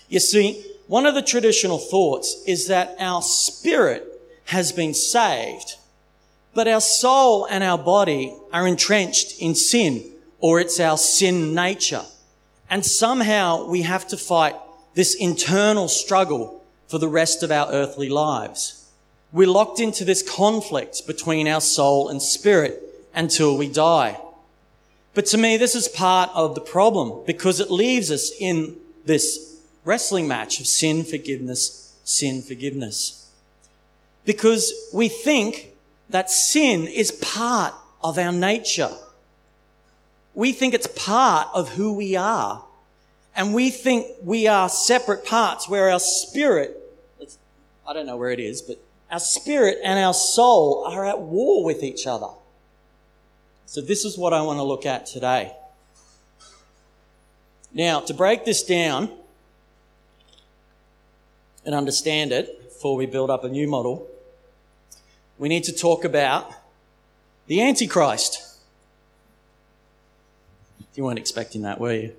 You 0.08 0.20
see, 0.20 0.64
one 0.86 1.06
of 1.06 1.14
the 1.14 1.22
traditional 1.22 1.78
thoughts 1.78 2.42
is 2.46 2.66
that 2.66 2.96
our 2.98 3.22
spirit 3.22 4.06
has 4.46 4.72
been 4.72 4.92
saved, 4.92 5.76
but 6.52 6.66
our 6.66 6.80
soul 6.80 7.46
and 7.46 7.62
our 7.62 7.78
body 7.78 8.34
are 8.52 8.66
entrenched 8.66 9.40
in 9.40 9.54
sin, 9.54 10.04
or 10.40 10.58
it's 10.58 10.80
our 10.80 10.98
sin 10.98 11.54
nature. 11.54 12.04
And 12.68 12.84
somehow 12.84 13.66
we 13.66 13.82
have 13.82 14.06
to 14.08 14.16
fight 14.16 14.56
this 14.94 15.14
internal 15.14 15.86
struggle 15.86 16.64
for 16.88 16.98
the 16.98 17.08
rest 17.08 17.44
of 17.44 17.52
our 17.52 17.70
earthly 17.70 18.08
lives. 18.08 18.88
We're 19.32 19.46
locked 19.46 19.78
into 19.78 20.04
this 20.04 20.28
conflict 20.28 21.06
between 21.06 21.46
our 21.46 21.60
soul 21.60 22.08
and 22.08 22.20
spirit 22.20 22.82
until 23.14 23.57
we 23.57 23.69
die. 23.69 24.21
But 25.14 25.26
to 25.26 25.38
me, 25.38 25.57
this 25.57 25.75
is 25.75 25.88
part 25.88 26.31
of 26.35 26.55
the 26.55 26.61
problem 26.61 27.25
because 27.26 27.61
it 27.61 27.71
leaves 27.71 28.11
us 28.11 28.31
in 28.38 28.76
this 29.05 29.61
wrestling 29.85 30.29
match 30.29 30.61
of 30.61 30.67
sin, 30.67 31.05
forgiveness, 31.05 31.97
sin, 32.05 32.43
forgiveness. 32.43 33.31
Because 34.25 34.73
we 34.93 35.09
think 35.09 35.71
that 36.11 36.31
sin 36.31 36.87
is 36.87 37.11
part 37.12 37.75
of 38.02 38.19
our 38.19 38.33
nature. 38.33 38.90
We 40.35 40.52
think 40.52 40.75
it's 40.75 40.87
part 40.87 41.49
of 41.55 41.71
who 41.71 41.93
we 41.93 42.17
are. 42.17 42.64
And 43.35 43.55
we 43.55 43.71
think 43.71 44.07
we 44.23 44.47
are 44.47 44.69
separate 44.69 45.25
parts 45.25 45.69
where 45.69 45.90
our 45.90 46.00
spirit, 46.00 46.76
I 47.87 47.93
don't 47.93 48.07
know 48.07 48.17
where 48.17 48.31
it 48.31 48.40
is, 48.40 48.61
but 48.62 48.79
our 49.11 49.21
spirit 49.21 49.79
and 49.83 49.99
our 49.99 50.14
soul 50.14 50.85
are 50.87 51.05
at 51.07 51.21
war 51.21 51.64
with 51.64 51.83
each 51.83 52.07
other. 52.07 52.29
So, 53.70 53.80
this 53.80 54.04
is 54.04 54.18
what 54.18 54.32
I 54.32 54.42
want 54.42 54.58
to 54.58 54.64
look 54.64 54.84
at 54.84 55.06
today. 55.06 55.52
Now, 57.72 58.00
to 58.00 58.12
break 58.12 58.44
this 58.44 58.64
down 58.64 59.12
and 61.64 61.72
understand 61.72 62.32
it 62.32 62.64
before 62.64 62.96
we 62.96 63.06
build 63.06 63.30
up 63.30 63.44
a 63.44 63.48
new 63.48 63.68
model, 63.68 64.08
we 65.38 65.48
need 65.48 65.62
to 65.62 65.72
talk 65.72 66.04
about 66.04 66.52
the 67.46 67.62
Antichrist. 67.62 68.58
You 70.96 71.04
weren't 71.04 71.20
expecting 71.20 71.62
that, 71.62 71.78
were 71.78 71.94
you? 71.94 72.12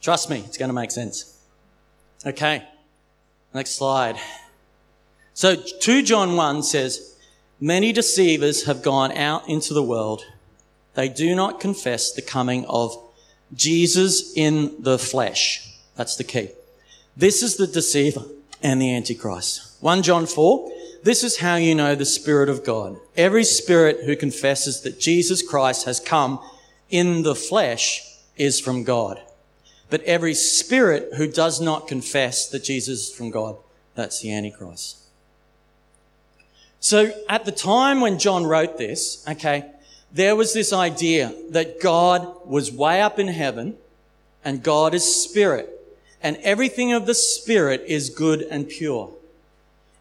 Trust 0.00 0.28
me, 0.28 0.42
it's 0.44 0.58
going 0.58 0.70
to 0.70 0.74
make 0.74 0.90
sense. 0.90 1.40
Okay, 2.26 2.64
next 3.54 3.76
slide. 3.76 4.16
So 5.34 5.54
2 5.54 6.02
John 6.02 6.34
1 6.34 6.64
says, 6.64 7.11
Many 7.64 7.92
deceivers 7.92 8.64
have 8.64 8.82
gone 8.82 9.12
out 9.12 9.48
into 9.48 9.72
the 9.72 9.84
world. 9.84 10.24
They 10.94 11.08
do 11.08 11.32
not 11.36 11.60
confess 11.60 12.10
the 12.10 12.20
coming 12.20 12.64
of 12.64 13.00
Jesus 13.54 14.32
in 14.34 14.82
the 14.82 14.98
flesh. 14.98 15.78
That's 15.94 16.16
the 16.16 16.24
key. 16.24 16.48
This 17.16 17.40
is 17.40 17.58
the 17.58 17.68
deceiver 17.68 18.24
and 18.64 18.82
the 18.82 18.92
antichrist. 18.92 19.76
1 19.78 20.02
John 20.02 20.26
4. 20.26 20.72
This 21.04 21.22
is 21.22 21.38
how 21.38 21.54
you 21.54 21.76
know 21.76 21.94
the 21.94 22.04
Spirit 22.04 22.48
of 22.48 22.64
God. 22.64 22.98
Every 23.16 23.44
spirit 23.44 24.06
who 24.06 24.16
confesses 24.16 24.80
that 24.80 24.98
Jesus 24.98 25.40
Christ 25.40 25.84
has 25.84 26.00
come 26.00 26.40
in 26.90 27.22
the 27.22 27.36
flesh 27.36 28.02
is 28.36 28.58
from 28.58 28.82
God. 28.82 29.22
But 29.88 30.02
every 30.02 30.34
spirit 30.34 31.14
who 31.14 31.28
does 31.28 31.60
not 31.60 31.86
confess 31.86 32.48
that 32.48 32.64
Jesus 32.64 33.10
is 33.10 33.14
from 33.14 33.30
God, 33.30 33.56
that's 33.94 34.20
the 34.20 34.32
Antichrist. 34.32 35.01
So 36.82 37.12
at 37.28 37.44
the 37.44 37.52
time 37.52 38.00
when 38.00 38.18
John 38.18 38.44
wrote 38.44 38.76
this, 38.76 39.24
okay, 39.28 39.70
there 40.10 40.34
was 40.34 40.52
this 40.52 40.72
idea 40.72 41.32
that 41.50 41.80
God 41.80 42.44
was 42.44 42.72
way 42.72 43.00
up 43.00 43.20
in 43.20 43.28
heaven 43.28 43.76
and 44.44 44.64
God 44.64 44.92
is 44.92 45.22
spirit 45.22 45.70
and 46.20 46.36
everything 46.38 46.92
of 46.92 47.06
the 47.06 47.14
spirit 47.14 47.84
is 47.86 48.10
good 48.10 48.42
and 48.42 48.68
pure. 48.68 49.10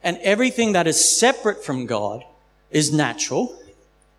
And 0.03 0.17
everything 0.23 0.73
that 0.73 0.87
is 0.87 1.19
separate 1.19 1.63
from 1.63 1.85
God 1.85 2.23
is 2.71 2.91
natural. 2.91 3.55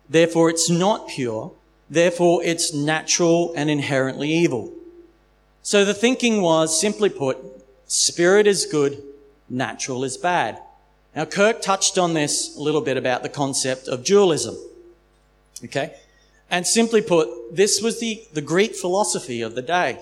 Therefore 0.09 0.49
it's 0.49 0.69
not 0.69 1.09
pure. 1.09 1.51
Therefore 1.89 2.41
it's 2.45 2.73
natural 2.73 3.53
and 3.57 3.69
inherently 3.69 4.31
evil. 4.31 4.71
So 5.63 5.83
the 5.83 5.93
thinking 5.93 6.41
was 6.41 6.79
simply 6.79 7.09
put, 7.09 7.37
spirit 7.87 8.47
is 8.47 8.65
good, 8.65 9.03
natural 9.49 10.05
is 10.05 10.15
bad. 10.15 10.61
Now, 11.15 11.25
Kirk 11.25 11.61
touched 11.61 11.97
on 11.97 12.13
this 12.13 12.55
a 12.55 12.59
little 12.59 12.81
bit 12.81 12.97
about 12.97 13.21
the 13.23 13.29
concept 13.29 13.87
of 13.87 14.03
dualism. 14.03 14.57
Okay? 15.63 15.93
And 16.49 16.65
simply 16.65 17.01
put, 17.01 17.55
this 17.55 17.81
was 17.81 17.99
the, 17.99 18.23
the 18.33 18.41
Greek 18.41 18.75
philosophy 18.75 19.41
of 19.41 19.55
the 19.55 19.61
day. 19.61 19.99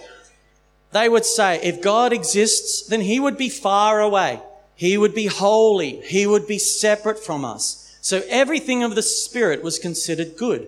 They 0.91 1.09
would 1.09 1.25
say, 1.25 1.61
if 1.61 1.81
God 1.81 2.13
exists, 2.13 2.87
then 2.87 3.01
he 3.01 3.19
would 3.19 3.37
be 3.37 3.49
far 3.49 4.01
away. 4.01 4.41
He 4.75 4.97
would 4.97 5.13
be 5.13 5.27
holy. 5.27 6.01
He 6.01 6.25
would 6.25 6.47
be 6.47 6.57
separate 6.57 7.19
from 7.19 7.45
us. 7.45 7.97
So 8.01 8.23
everything 8.27 8.83
of 8.83 8.95
the 8.95 9.03
Spirit 9.03 9.63
was 9.63 9.79
considered 9.79 10.35
good, 10.37 10.67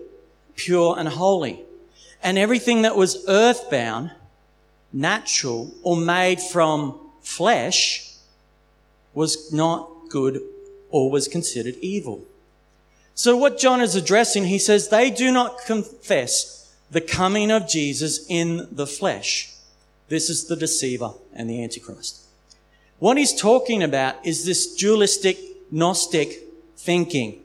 pure 0.56 0.96
and 0.98 1.08
holy. 1.08 1.60
And 2.22 2.38
everything 2.38 2.82
that 2.82 2.96
was 2.96 3.24
earthbound, 3.28 4.12
natural, 4.92 5.74
or 5.82 5.96
made 5.96 6.40
from 6.40 6.98
flesh 7.22 8.14
was 9.14 9.52
not 9.52 9.90
good 10.10 10.42
or 10.90 11.10
was 11.10 11.28
considered 11.28 11.76
evil. 11.80 12.24
So 13.14 13.36
what 13.36 13.58
John 13.58 13.80
is 13.80 13.94
addressing, 13.94 14.44
he 14.44 14.58
says 14.58 14.88
they 14.88 15.10
do 15.10 15.32
not 15.32 15.64
confess 15.66 16.72
the 16.90 17.00
coming 17.00 17.50
of 17.50 17.68
Jesus 17.68 18.24
in 18.28 18.68
the 18.70 18.86
flesh. 18.86 19.52
This 20.08 20.28
is 20.28 20.46
the 20.46 20.56
deceiver 20.56 21.12
and 21.32 21.48
the 21.48 21.62
antichrist. 21.62 22.24
What 22.98 23.16
he's 23.16 23.34
talking 23.34 23.82
about 23.82 24.24
is 24.24 24.44
this 24.44 24.74
dualistic 24.74 25.38
Gnostic 25.70 26.42
thinking. 26.76 27.40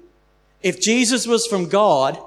If 0.62 0.82
Jesus 0.82 1.26
was 1.26 1.48
from 1.48 1.70
God, 1.70 2.20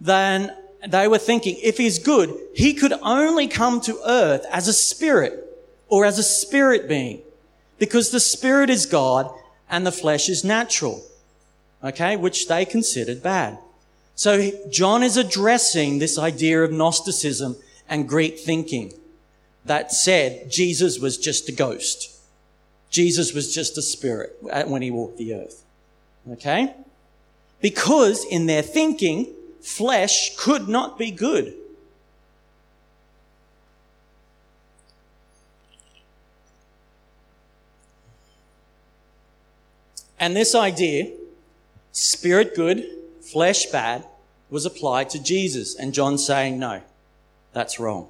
then 0.00 0.54
they 0.86 1.08
were 1.08 1.18
thinking 1.18 1.56
if 1.62 1.78
he's 1.78 1.98
good, 1.98 2.36
he 2.54 2.74
could 2.74 2.92
only 3.02 3.48
come 3.48 3.80
to 3.82 4.00
earth 4.06 4.44
as 4.50 4.68
a 4.68 4.72
spirit 4.72 5.44
or 5.88 6.04
as 6.04 6.18
a 6.18 6.22
spirit 6.22 6.88
being 6.88 7.22
because 7.78 8.10
the 8.10 8.20
spirit 8.20 8.70
is 8.70 8.86
God 8.86 9.32
and 9.70 9.86
the 9.86 9.92
flesh 9.92 10.28
is 10.28 10.44
natural. 10.44 11.04
Okay, 11.82 12.16
which 12.16 12.48
they 12.48 12.64
considered 12.64 13.22
bad. 13.22 13.58
So 14.16 14.50
John 14.68 15.04
is 15.04 15.16
addressing 15.16 15.98
this 15.98 16.18
idea 16.18 16.64
of 16.64 16.72
Gnosticism 16.72 17.56
and 17.88 18.08
Greek 18.08 18.38
thinking 18.38 18.92
that 19.64 19.92
said 19.92 20.50
Jesus 20.50 20.98
was 20.98 21.16
just 21.16 21.48
a 21.48 21.52
ghost. 21.52 22.18
Jesus 22.90 23.32
was 23.32 23.54
just 23.54 23.78
a 23.78 23.82
spirit 23.82 24.36
when 24.40 24.82
he 24.82 24.90
walked 24.90 25.18
the 25.18 25.34
earth. 25.34 25.62
Okay? 26.32 26.74
Because 27.60 28.24
in 28.24 28.46
their 28.46 28.62
thinking, 28.62 29.32
flesh 29.60 30.36
could 30.36 30.68
not 30.68 30.98
be 30.98 31.10
good. 31.10 31.54
And 40.20 40.34
this 40.34 40.54
idea, 40.54 41.12
spirit 41.92 42.54
good, 42.54 42.84
flesh 43.20 43.66
bad, 43.66 44.06
was 44.50 44.66
applied 44.66 45.10
to 45.10 45.22
Jesus. 45.22 45.76
And 45.76 45.92
John 45.94 46.18
saying, 46.18 46.58
no, 46.58 46.82
that's 47.52 47.78
wrong. 47.78 48.08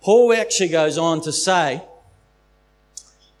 Paul 0.00 0.32
actually 0.32 0.68
goes 0.68 0.98
on 0.98 1.20
to 1.22 1.32
say 1.32 1.82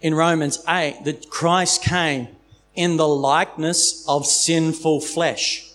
in 0.00 0.14
Romans 0.14 0.62
8 0.68 1.04
that 1.04 1.28
Christ 1.28 1.82
came 1.82 2.28
in 2.74 2.96
the 2.96 3.08
likeness 3.08 4.04
of 4.08 4.26
sinful 4.26 5.00
flesh, 5.00 5.68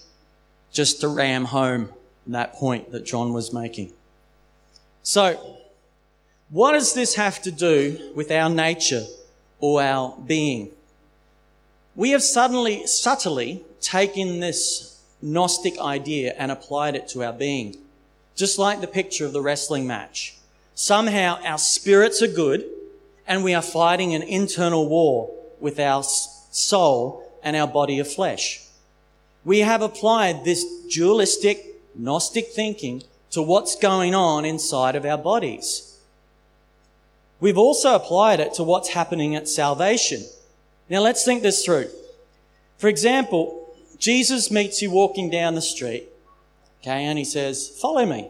just 0.72 1.02
to 1.02 1.08
ram 1.08 1.46
home 1.46 1.90
that 2.28 2.54
point 2.54 2.92
that 2.92 3.06
John 3.06 3.34
was 3.34 3.54
making. 3.54 3.94
So, 5.04 5.57
what 6.50 6.72
does 6.74 6.94
this 6.94 7.16
have 7.16 7.42
to 7.44 7.52
do 7.52 8.12
with 8.16 8.32
our 8.32 8.50
nature 8.50 9.06
or 9.60 9.82
our 9.82 10.18
being? 10.26 10.72
We 11.96 12.12
have 12.12 12.24
suddenly, 12.24 12.88
subtly 12.88 13.64
taken 13.82 14.40
this 14.40 15.02
Gnostic 15.22 15.80
idea 15.80 16.36
and 16.38 16.52
applied 16.52 16.96
it 16.96 17.08
to 17.10 17.24
our 17.24 17.34
being. 17.34 17.76
Just 18.36 18.60
like 18.60 18.82
the 18.82 18.88
picture 18.88 19.26
of 19.26 19.34
the 19.34 19.42
wrestling 19.42 19.88
match. 19.88 20.38
Somehow 20.76 21.40
our 21.44 21.58
spirits 21.58 22.22
are 22.22 22.28
good 22.28 22.66
and 23.28 23.44
we 23.44 23.56
are 23.56 23.64
fighting 23.64 24.14
an 24.14 24.22
internal 24.22 24.88
war 24.88 25.32
with 25.60 25.80
our 25.80 26.04
soul 26.04 27.28
and 27.44 27.56
our 27.56 27.68
body 27.68 27.98
of 28.00 28.12
flesh. 28.12 28.64
We 29.44 29.60
have 29.60 29.82
applied 29.82 30.46
this 30.46 30.64
dualistic, 30.90 31.82
Gnostic 31.96 32.50
thinking 32.50 33.04
to 33.32 33.42
what's 33.42 33.76
going 33.76 34.14
on 34.14 34.46
inside 34.46 34.96
of 34.96 35.06
our 35.06 35.18
bodies. 35.18 35.87
We've 37.40 37.58
also 37.58 37.96
applied 37.96 38.40
it 38.40 38.54
to 38.56 38.64
what's 38.64 38.90
happening 38.90 39.36
at 39.36 39.48
salvation. 39.48 40.24
Now 40.90 41.02
let's 41.02 41.24
think 41.24 41.44
this 41.44 41.64
through. 41.64 41.90
For 42.78 42.88
example, 42.88 43.76
Jesus 44.00 44.52
meets 44.52 44.82
you 44.82 44.92
walking 44.92 45.30
down 45.30 45.56
the 45.56 45.62
street, 45.62 46.08
okay, 46.82 47.04
and 47.06 47.18
he 47.18 47.26
says, 47.26 47.70
follow 47.82 48.06
me. 48.06 48.30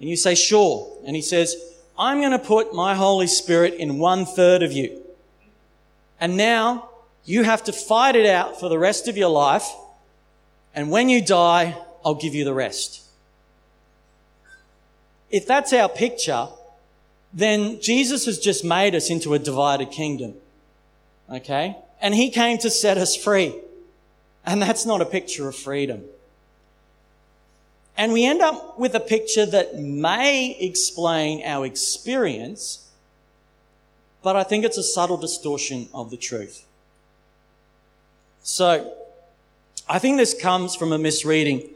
And 0.00 0.08
you 0.08 0.16
say, 0.16 0.34
sure. 0.34 0.92
And 1.06 1.16
he 1.16 1.22
says, 1.22 1.56
I'm 1.98 2.20
going 2.20 2.32
to 2.32 2.38
put 2.38 2.74
my 2.74 2.94
Holy 2.94 3.26
Spirit 3.26 3.74
in 3.74 3.98
one 3.98 4.26
third 4.26 4.62
of 4.62 4.72
you. 4.72 5.02
And 6.20 6.36
now 6.36 6.90
you 7.24 7.42
have 7.44 7.64
to 7.64 7.72
fight 7.72 8.16
it 8.16 8.26
out 8.26 8.60
for 8.60 8.68
the 8.68 8.78
rest 8.78 9.08
of 9.08 9.16
your 9.16 9.30
life. 9.30 9.66
And 10.74 10.90
when 10.90 11.08
you 11.08 11.24
die, 11.24 11.76
I'll 12.04 12.14
give 12.14 12.34
you 12.34 12.44
the 12.44 12.54
rest. 12.54 13.02
If 15.30 15.46
that's 15.46 15.72
our 15.72 15.88
picture, 15.88 16.48
then 17.36 17.78
Jesus 17.82 18.24
has 18.24 18.38
just 18.38 18.64
made 18.64 18.94
us 18.94 19.10
into 19.10 19.34
a 19.34 19.38
divided 19.38 19.90
kingdom. 19.90 20.32
Okay? 21.30 21.76
And 22.00 22.14
he 22.14 22.30
came 22.30 22.56
to 22.58 22.70
set 22.70 22.96
us 22.96 23.14
free. 23.14 23.54
And 24.46 24.62
that's 24.62 24.86
not 24.86 25.02
a 25.02 25.04
picture 25.04 25.46
of 25.46 25.54
freedom. 25.54 26.02
And 27.94 28.14
we 28.14 28.24
end 28.24 28.40
up 28.40 28.78
with 28.78 28.94
a 28.94 29.00
picture 29.00 29.44
that 29.44 29.78
may 29.78 30.56
explain 30.58 31.42
our 31.44 31.66
experience, 31.66 32.90
but 34.22 34.34
I 34.34 34.42
think 34.42 34.64
it's 34.64 34.78
a 34.78 34.82
subtle 34.82 35.18
distortion 35.18 35.90
of 35.92 36.10
the 36.10 36.16
truth. 36.16 36.64
So, 38.42 38.94
I 39.88 39.98
think 39.98 40.16
this 40.16 40.34
comes 40.40 40.74
from 40.74 40.92
a 40.92 40.98
misreading 40.98 41.68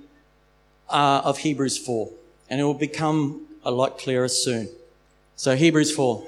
uh, 0.88 1.23
of 1.25 1.38
Hebrews 1.38 1.77
4, 1.79 2.11
and 2.49 2.61
it 2.61 2.64
will 2.64 2.75
become 2.75 3.46
a 3.62 3.70
lot 3.70 3.99
clearer 3.99 4.29
soon. 4.29 4.68
So, 5.40 5.57
Hebrews 5.57 5.90
4. 5.96 6.22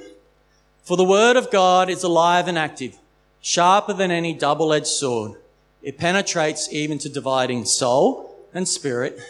For 0.85 0.97
the 0.97 1.05
word 1.05 1.37
of 1.37 1.51
God 1.51 1.91
is 1.91 2.03
alive 2.03 2.49
and 2.49 2.57
active, 2.57 2.97
sharper 3.43 3.93
than 3.93 4.11
any 4.11 4.33
double 4.33 4.73
edged 4.73 4.87
sword. 4.87 5.33
It 5.83 5.99
penetrates 5.99 6.73
even 6.73 6.97
to 7.01 7.11
dividing 7.11 7.67
soul 7.67 8.35
and 8.55 8.67
spirit 8.67 9.21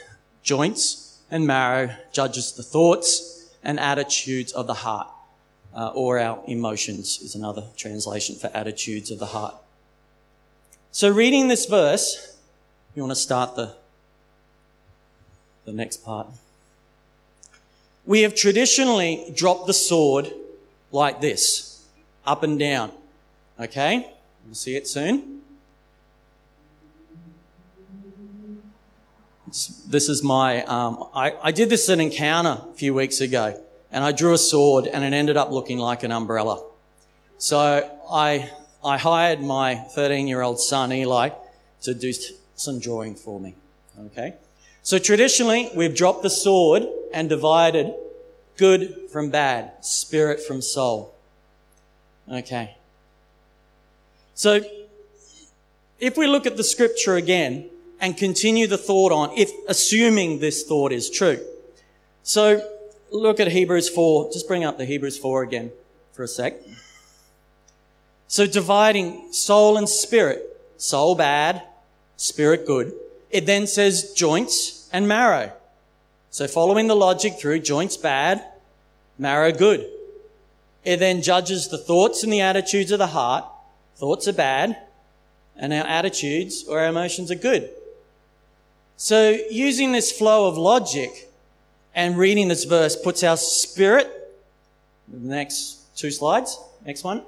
joints 0.45 1.19
and 1.33 1.49
marrow, 1.49 1.97
judges 2.13 2.53
the 2.53 2.63
thoughts 2.63 3.51
and 3.65 3.81
attitudes 3.81 4.53
of 4.53 4.69
the 4.69 4.75
heart. 4.75 5.09
Uh, 5.75 5.89
or 5.97 6.21
our 6.21 6.41
emotions 6.47 7.19
is 7.21 7.35
another 7.35 7.65
translation 7.77 8.37
for 8.37 8.53
attitudes 8.55 9.11
of 9.11 9.19
the 9.19 9.27
heart. 9.27 9.57
So 10.93 11.11
reading 11.11 11.49
this 11.49 11.67
verse, 11.67 12.37
you 12.95 13.03
want 13.03 13.11
to 13.11 13.21
start 13.21 13.57
the, 13.57 13.75
the 15.65 15.73
next 15.73 16.05
part. 16.05 16.29
We 18.05 18.23
have 18.23 18.35
traditionally 18.35 19.33
dropped 19.35 19.67
the 19.67 19.75
sword 19.75 20.33
like 20.91 21.21
this, 21.21 21.85
up 22.27 22.43
and 22.43 22.59
down. 22.59 22.93
Okay? 23.61 24.13
We'll 24.45 24.55
see 24.55 24.77
it 24.77 24.89
soon. 24.89 25.41
This 29.87 30.09
is 30.09 30.23
my, 30.23 30.65
um, 30.65 31.09
I, 31.15 31.35
I 31.43 31.53
did 31.53 31.69
this 31.69 31.89
at 31.89 31.95
an 31.95 32.01
encounter 32.01 32.63
a 32.71 32.75
few 32.75 32.95
weeks 32.95 33.21
ago 33.21 33.63
and 33.91 34.03
I 34.03 34.11
drew 34.11 34.33
a 34.33 34.39
sword 34.39 34.87
and 34.87 35.05
it 35.05 35.13
ended 35.13 35.37
up 35.37 35.51
looking 35.51 35.79
like 35.79 36.03
an 36.03 36.11
umbrella. 36.11 36.65
So 37.37 37.89
I, 38.11 38.51
I 38.83 38.97
hired 38.97 39.43
my 39.43 39.75
13 39.75 40.27
year 40.27 40.41
old 40.41 40.59
son, 40.59 40.91
Eli, 40.93 41.31
to 41.83 41.95
do 41.95 42.13
some 42.57 42.81
drawing 42.81 43.15
for 43.15 43.39
me. 43.39 43.55
Okay. 44.07 44.35
So 44.83 44.99
traditionally, 44.99 45.71
we've 45.77 45.95
dropped 45.95 46.23
the 46.23 46.31
sword 46.31 46.85
and 47.13 47.29
divided 47.29 47.95
good 48.57 49.09
from 49.11 49.31
bad, 49.31 49.85
spirit 49.85 50.41
from 50.41 50.63
soul. 50.63 51.15
Okay. 52.31 52.77
So 54.35 54.61
if 55.99 56.17
we 56.17 56.27
look 56.27 56.47
at 56.47 56.57
the 56.57 56.65
scripture 56.65 57.17
again, 57.17 57.69
and 58.03 58.17
continue 58.17 58.67
the 58.67 58.77
thought 58.77 59.13
on 59.13 59.31
if 59.39 59.51
assuming 59.69 60.41
this 60.41 60.65
thought 60.65 60.91
is 60.93 61.09
true. 61.09 61.39
So 62.25 62.69
look 63.13 63.39
at 63.39 63.47
Hebrews 63.47 63.89
4. 63.89 64.33
Just 64.33 64.49
bring 64.49 64.65
up 64.65 64.77
the 64.77 64.85
Hebrews 64.85 65.17
4 65.17 65.45
again 65.45 65.71
for 66.13 66.25
a 66.25 66.29
sec. 66.29 66.55
So 68.27 68.47
dividing 68.47 69.33
soul 69.33 69.77
and 69.77 69.89
spirit, 69.89 70.61
soul 70.77 71.15
bad, 71.15 71.63
spirit 72.17 72.67
good. 72.67 72.93
It 73.31 73.47
then 73.47 73.69
says 73.69 74.13
joints 74.15 74.91
and 74.93 75.07
marrow. 75.07 75.53
So 76.33 76.49
following 76.49 76.87
the 76.87 76.97
logic 76.97 77.35
through, 77.39 77.59
joints 77.59 77.99
bad, 77.99 78.43
marrow 79.19 79.53
good. 79.53 79.87
It 80.83 80.97
then 80.97 81.21
judges 81.21 81.69
the 81.69 81.77
thoughts 81.77 82.25
and 82.25 82.33
the 82.33 82.41
attitudes 82.41 82.91
of 82.91 82.99
the 82.99 83.09
heart. 83.09 83.45
Thoughts 83.97 84.27
are 84.27 84.33
bad, 84.33 84.79
and 85.59 85.75
our 85.75 85.87
attitudes 85.87 86.65
or 86.67 86.81
our 86.81 86.87
emotions 86.87 87.31
are 87.31 87.37
good. 87.37 87.69
So 88.97 89.39
using 89.51 89.93
this 89.93 90.11
flow 90.11 90.49
of 90.49 90.57
logic 90.57 91.31
and 91.95 92.17
reading 92.17 92.49
this 92.49 92.65
verse 92.65 92.97
puts 92.97 93.23
our 93.23 93.37
spirit, 93.37 94.09
the 95.09 95.29
next 95.29 95.95
two 95.99 96.11
slides, 96.11 96.59
next 96.87 97.05
one, 97.05 97.25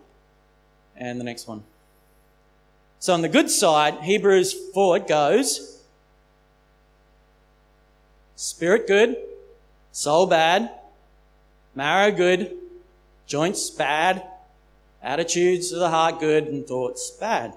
and 0.97 1.21
the 1.21 1.25
next 1.25 1.47
one. 1.47 1.63
So 3.01 3.13
on 3.13 3.21
the 3.21 3.29
good 3.29 3.51
side, 3.51 4.01
Hebrews 4.01 4.55
4 4.73 5.01
goes, 5.01 5.74
spirit 8.37 8.87
good, 8.87 9.17
soul 9.93 10.27
bad, 10.27 10.71
Marrow, 11.75 12.13
good. 12.13 12.57
Joints, 13.27 13.71
bad. 13.71 14.25
Attitudes 15.03 15.73
of 15.73 15.81
the 15.81 15.91
heart, 15.91 16.21
good. 16.21 16.47
And 16.47 16.67
thoughts, 16.67 17.11
bad. 17.11 17.55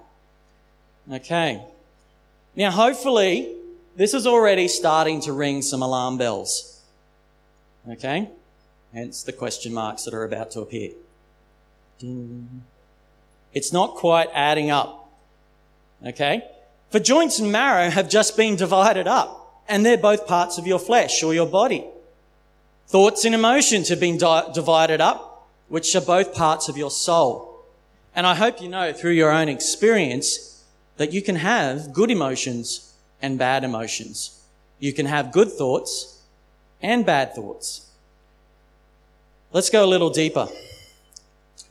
Okay. 1.10 1.62
Now, 2.56 2.70
hopefully, 2.70 3.54
this 3.96 4.14
is 4.14 4.26
already 4.26 4.68
starting 4.68 5.20
to 5.22 5.32
ring 5.32 5.62
some 5.62 5.82
alarm 5.82 6.18
bells. 6.18 6.82
Okay? 7.88 8.28
Hence 8.92 9.22
the 9.22 9.32
question 9.32 9.72
marks 9.72 10.04
that 10.04 10.14
are 10.14 10.24
about 10.24 10.50
to 10.52 10.60
appear. 10.60 10.90
Ding. 11.98 12.64
It's 13.54 13.72
not 13.72 13.94
quite 13.94 14.28
adding 14.34 14.70
up. 14.70 15.10
Okay? 16.04 16.42
For 16.90 16.98
joints 16.98 17.38
and 17.38 17.52
marrow 17.52 17.90
have 17.90 18.08
just 18.08 18.36
been 18.36 18.56
divided 18.56 19.06
up, 19.06 19.47
and 19.68 19.84
they're 19.84 19.98
both 19.98 20.26
parts 20.26 20.58
of 20.58 20.66
your 20.66 20.78
flesh 20.78 21.22
or 21.22 21.34
your 21.34 21.46
body. 21.46 21.84
Thoughts 22.86 23.24
and 23.24 23.34
emotions 23.34 23.90
have 23.90 24.00
been 24.00 24.16
di- 24.16 24.50
divided 24.54 25.00
up, 25.00 25.48
which 25.68 25.94
are 25.94 26.00
both 26.00 26.34
parts 26.34 26.68
of 26.68 26.76
your 26.76 26.90
soul. 26.90 27.64
And 28.14 28.26
I 28.26 28.34
hope 28.34 28.62
you 28.62 28.68
know 28.68 28.92
through 28.92 29.12
your 29.12 29.30
own 29.30 29.48
experience 29.48 30.64
that 30.96 31.12
you 31.12 31.22
can 31.22 31.36
have 31.36 31.92
good 31.92 32.10
emotions 32.10 32.94
and 33.20 33.38
bad 33.38 33.62
emotions. 33.62 34.40
You 34.78 34.92
can 34.92 35.06
have 35.06 35.32
good 35.32 35.52
thoughts 35.52 36.22
and 36.82 37.04
bad 37.04 37.34
thoughts. 37.34 37.86
Let's 39.52 39.70
go 39.70 39.84
a 39.84 39.86
little 39.86 40.10
deeper. 40.10 40.48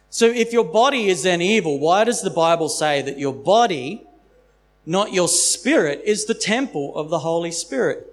So 0.09 0.25
if 0.25 0.53
your 0.53 0.63
body 0.63 1.07
is 1.07 1.23
then 1.23 1.41
evil, 1.41 1.79
why 1.79 2.03
does 2.03 2.21
the 2.21 2.29
Bible 2.29 2.69
say 2.69 3.01
that 3.01 3.19
your 3.19 3.33
body, 3.33 4.06
not 4.87 5.11
your 5.11 5.27
spirit, 5.27 6.01
is 6.05 6.25
the 6.25 6.33
temple 6.33 6.95
of 6.95 7.09
the 7.09 7.19
Holy 7.19 7.51
Spirit? 7.51 8.07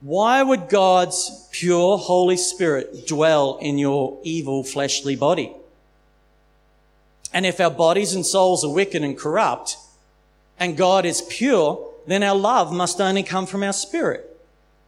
Why 0.00 0.42
would 0.42 0.68
God's 0.68 1.48
pure 1.52 1.96
Holy 1.96 2.36
Spirit 2.36 3.06
dwell 3.06 3.56
in 3.60 3.78
your 3.78 4.18
evil 4.24 4.64
fleshly 4.64 5.14
body? 5.14 5.52
And 7.32 7.46
if 7.46 7.60
our 7.60 7.70
bodies 7.70 8.14
and 8.14 8.26
souls 8.26 8.64
are 8.64 8.72
wicked 8.72 9.04
and 9.04 9.16
corrupt, 9.16 9.76
and 10.58 10.76
God 10.76 11.06
is 11.06 11.22
pure, 11.22 11.88
then 12.04 12.24
our 12.24 12.34
love 12.34 12.72
must 12.72 13.00
only 13.00 13.22
come 13.22 13.46
from 13.46 13.62
our 13.62 13.72
spirit. 13.72 14.24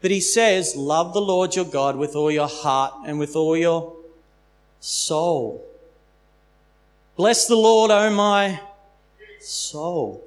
But 0.01 0.11
he 0.11 0.19
says, 0.19 0.75
love 0.75 1.13
the 1.13 1.21
Lord 1.21 1.55
your 1.55 1.65
God 1.65 1.95
with 1.95 2.13
all 2.13 2.31
your 2.31 2.49
heart 2.49 2.93
and 3.05 3.19
with 3.19 3.37
all 3.37 3.55
your 3.55 3.93
soul. 4.81 5.65
Bless 7.15 7.47
the 7.47 7.55
Lord, 7.55 7.89
O 7.89 8.09
my 8.09 8.59
soul. 9.39 10.25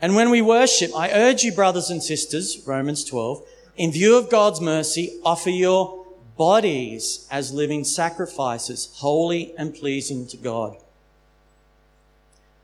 And 0.00 0.14
when 0.14 0.30
we 0.30 0.42
worship, 0.42 0.90
I 0.94 1.10
urge 1.10 1.42
you, 1.42 1.52
brothers 1.52 1.90
and 1.90 2.02
sisters, 2.02 2.62
Romans 2.66 3.04
12, 3.04 3.42
in 3.76 3.92
view 3.92 4.16
of 4.16 4.30
God's 4.30 4.60
mercy, 4.60 5.18
offer 5.24 5.50
your 5.50 6.06
bodies 6.36 7.26
as 7.30 7.52
living 7.52 7.84
sacrifices, 7.84 8.90
holy 8.96 9.54
and 9.56 9.74
pleasing 9.74 10.26
to 10.28 10.36
God. 10.36 10.76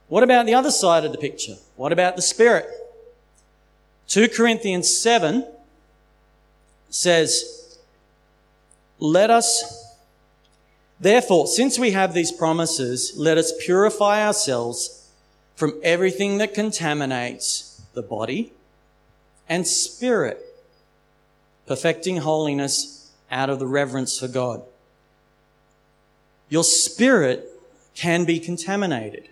What 0.08 0.22
about 0.22 0.44
the 0.44 0.54
other 0.54 0.70
side 0.70 1.04
of 1.04 1.12
the 1.12 1.18
picture? 1.18 1.56
What 1.76 1.92
about 1.92 2.16
the 2.16 2.22
Spirit? 2.22 2.68
2 4.08 4.28
Corinthians 4.28 4.94
7 4.94 5.46
says, 6.90 7.78
Let 8.98 9.30
us 9.30 9.82
Therefore, 11.02 11.48
since 11.48 11.80
we 11.80 11.90
have 11.90 12.14
these 12.14 12.30
promises, 12.30 13.14
let 13.16 13.36
us 13.36 13.52
purify 13.58 14.24
ourselves 14.24 15.01
from 15.54 15.78
everything 15.82 16.38
that 16.38 16.54
contaminates 16.54 17.82
the 17.94 18.02
body 18.02 18.52
and 19.48 19.66
spirit, 19.66 20.40
perfecting 21.66 22.18
holiness 22.18 23.10
out 23.30 23.50
of 23.50 23.58
the 23.58 23.66
reverence 23.66 24.18
for 24.18 24.28
God. 24.28 24.62
Your 26.48 26.64
spirit 26.64 27.48
can 27.94 28.24
be 28.24 28.38
contaminated. 28.38 29.28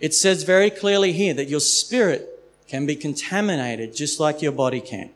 It 0.00 0.14
says 0.14 0.42
very 0.42 0.70
clearly 0.70 1.12
here 1.12 1.34
that 1.34 1.48
your 1.48 1.60
spirit 1.60 2.28
can 2.68 2.86
be 2.86 2.96
contaminated 2.96 3.94
just 3.94 4.20
like 4.20 4.42
your 4.42 4.52
body 4.52 4.80
can. 4.80 5.10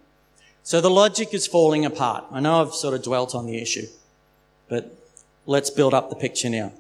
So 0.62 0.80
the 0.80 0.90
logic 0.90 1.34
is 1.34 1.46
falling 1.46 1.84
apart. 1.84 2.24
I 2.30 2.40
know 2.40 2.60
I've 2.60 2.74
sort 2.74 2.94
of 2.94 3.02
dwelt 3.02 3.34
on 3.34 3.46
the 3.46 3.60
issue, 3.60 3.86
but 4.68 4.96
Let's 5.50 5.68
build 5.68 5.94
up 5.94 6.10
the 6.10 6.16
picture 6.16 6.48
now. 6.48 6.72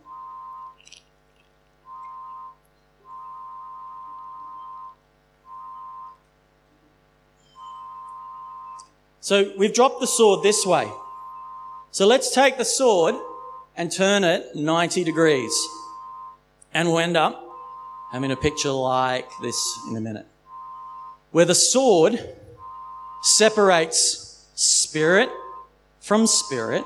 So 9.30 9.52
we've 9.56 9.72
dropped 9.72 10.00
the 10.00 10.08
sword 10.08 10.42
this 10.42 10.66
way. 10.66 10.90
So 11.92 12.04
let's 12.04 12.34
take 12.34 12.58
the 12.58 12.64
sword 12.64 13.14
and 13.76 13.92
turn 13.92 14.24
it 14.24 14.56
90 14.56 15.04
degrees. 15.04 15.52
And 16.74 16.88
we'll 16.88 16.98
end 16.98 17.16
up 17.16 17.40
having 18.10 18.32
a 18.32 18.36
picture 18.36 18.72
like 18.72 19.30
this 19.40 19.78
in 19.88 19.96
a 19.96 20.00
minute. 20.00 20.26
Where 21.30 21.44
the 21.44 21.54
sword 21.54 22.18
separates 23.22 24.48
spirit 24.56 25.30
from 26.00 26.26
spirit 26.26 26.82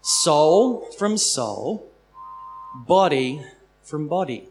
soul 0.00 0.90
from 0.96 1.18
soul, 1.18 1.86
body 2.74 3.42
from 3.82 4.08
body. 4.08 4.48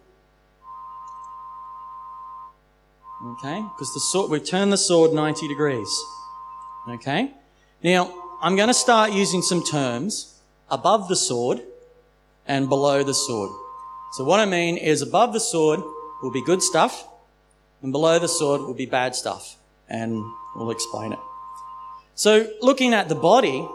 Okay? 3.26 3.66
Because 3.76 3.92
the 3.92 4.02
sword, 4.02 4.30
we 4.30 4.40
turn 4.40 4.70
the 4.70 4.78
sword 4.78 5.14
90 5.14 5.48
degrees. 5.48 5.90
Okay? 6.90 7.32
Now, 7.84 8.14
I'm 8.42 8.56
going 8.56 8.68
to 8.68 8.74
start 8.74 9.12
using 9.12 9.42
some 9.42 9.64
terms 9.64 10.40
above 10.70 11.08
the 11.08 11.16
sword 11.16 11.62
and 12.48 12.70
below 12.70 13.04
the 13.04 13.14
sword. 13.14 13.52
So 14.14 14.24
what 14.24 14.40
I 14.40 14.46
mean 14.46 14.78
is 14.78 15.02
above 15.02 15.34
the 15.34 15.40
sword 15.40 15.82
will 16.22 16.32
be 16.32 16.44
good 16.44 16.62
stuff 16.62 17.08
and 17.82 17.92
below 17.92 18.20
the 18.20 18.28
sword 18.28 18.62
will 18.62 18.74
be 18.74 18.86
bad 18.86 19.16
stuff. 19.16 19.58
And 19.90 20.24
we'll 20.56 20.72
explain 20.72 21.14
it. 21.14 21.20
So 22.16 22.48
looking 22.62 22.94
at 22.94 23.10
the 23.10 23.16
body, 23.16 23.68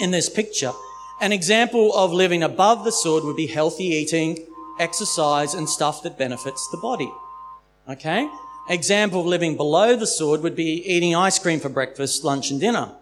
in 0.00 0.10
this 0.10 0.28
picture. 0.28 0.72
An 1.20 1.32
example 1.32 1.94
of 1.94 2.12
living 2.12 2.42
above 2.42 2.84
the 2.84 2.92
sword 2.92 3.24
would 3.24 3.36
be 3.36 3.46
healthy 3.46 3.84
eating, 3.84 4.46
exercise, 4.78 5.54
and 5.54 5.68
stuff 5.68 6.02
that 6.02 6.18
benefits 6.18 6.68
the 6.70 6.76
body. 6.78 7.12
Okay? 7.88 8.28
Example 8.68 9.20
of 9.20 9.26
living 9.26 9.56
below 9.56 9.94
the 9.94 10.06
sword 10.06 10.40
would 10.40 10.56
be 10.56 10.82
eating 10.90 11.14
ice 11.14 11.38
cream 11.38 11.60
for 11.60 11.68
breakfast, 11.68 12.24
lunch, 12.24 12.50
and 12.50 12.60
dinner. 12.60 12.92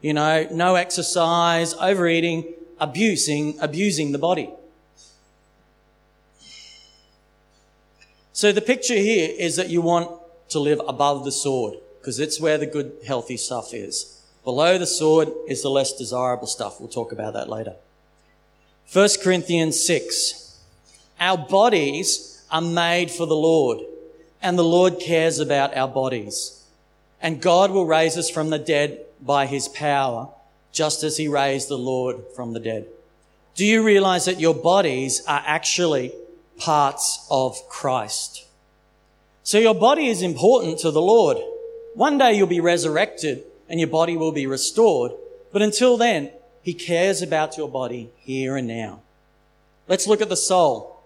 You 0.00 0.14
know, 0.14 0.48
no 0.50 0.74
exercise, 0.74 1.74
overeating, 1.74 2.54
abusing, 2.80 3.58
abusing 3.60 4.12
the 4.12 4.18
body. 4.18 4.50
So 8.32 8.50
the 8.50 8.62
picture 8.62 8.96
here 8.96 9.30
is 9.38 9.56
that 9.56 9.68
you 9.68 9.82
want 9.82 10.10
to 10.48 10.58
live 10.58 10.80
above 10.88 11.24
the 11.24 11.32
sword 11.32 11.74
because 12.00 12.18
it's 12.18 12.40
where 12.40 12.58
the 12.58 12.66
good, 12.66 12.92
healthy 13.06 13.36
stuff 13.36 13.74
is. 13.74 14.20
Below 14.42 14.78
the 14.78 14.86
sword 14.86 15.28
is 15.46 15.62
the 15.62 15.70
less 15.70 15.92
desirable 15.92 16.46
stuff. 16.48 16.80
We'll 16.80 16.88
talk 16.88 17.12
about 17.12 17.34
that 17.34 17.48
later. 17.48 17.76
1 18.92 19.08
Corinthians 19.22 19.84
6. 19.86 20.58
Our 21.20 21.38
bodies 21.38 22.44
are 22.50 22.60
made 22.60 23.10
for 23.10 23.26
the 23.26 23.36
Lord, 23.36 23.78
and 24.42 24.58
the 24.58 24.64
Lord 24.64 24.98
cares 24.98 25.38
about 25.38 25.76
our 25.76 25.88
bodies. 25.88 26.64
And 27.20 27.40
God 27.40 27.70
will 27.70 27.86
raise 27.86 28.18
us 28.18 28.28
from 28.28 28.50
the 28.50 28.58
dead 28.58 29.00
by 29.20 29.46
his 29.46 29.68
power, 29.68 30.28
just 30.72 31.04
as 31.04 31.16
he 31.16 31.28
raised 31.28 31.68
the 31.68 31.78
Lord 31.78 32.16
from 32.34 32.52
the 32.52 32.60
dead. 32.60 32.86
Do 33.54 33.64
you 33.64 33.82
realize 33.82 34.24
that 34.24 34.40
your 34.40 34.54
bodies 34.54 35.22
are 35.26 35.42
actually 35.46 36.12
parts 36.58 37.24
of 37.30 37.56
Christ? 37.68 38.46
So 39.44 39.58
your 39.58 39.74
body 39.74 40.08
is 40.08 40.22
important 40.22 40.78
to 40.80 40.90
the 40.90 41.02
Lord. 41.02 41.38
One 41.94 42.18
day 42.18 42.32
you'll 42.32 42.46
be 42.46 42.60
resurrected 42.60 43.44
and 43.68 43.78
your 43.78 43.88
body 43.88 44.16
will 44.16 44.32
be 44.32 44.46
restored. 44.46 45.12
But 45.52 45.62
until 45.62 45.96
then, 45.96 46.30
he 46.62 46.74
cares 46.74 47.22
about 47.22 47.56
your 47.56 47.68
body 47.68 48.10
here 48.18 48.56
and 48.56 48.66
now. 48.66 49.00
Let's 49.88 50.06
look 50.06 50.22
at 50.22 50.28
the 50.28 50.36
soul. 50.36 51.02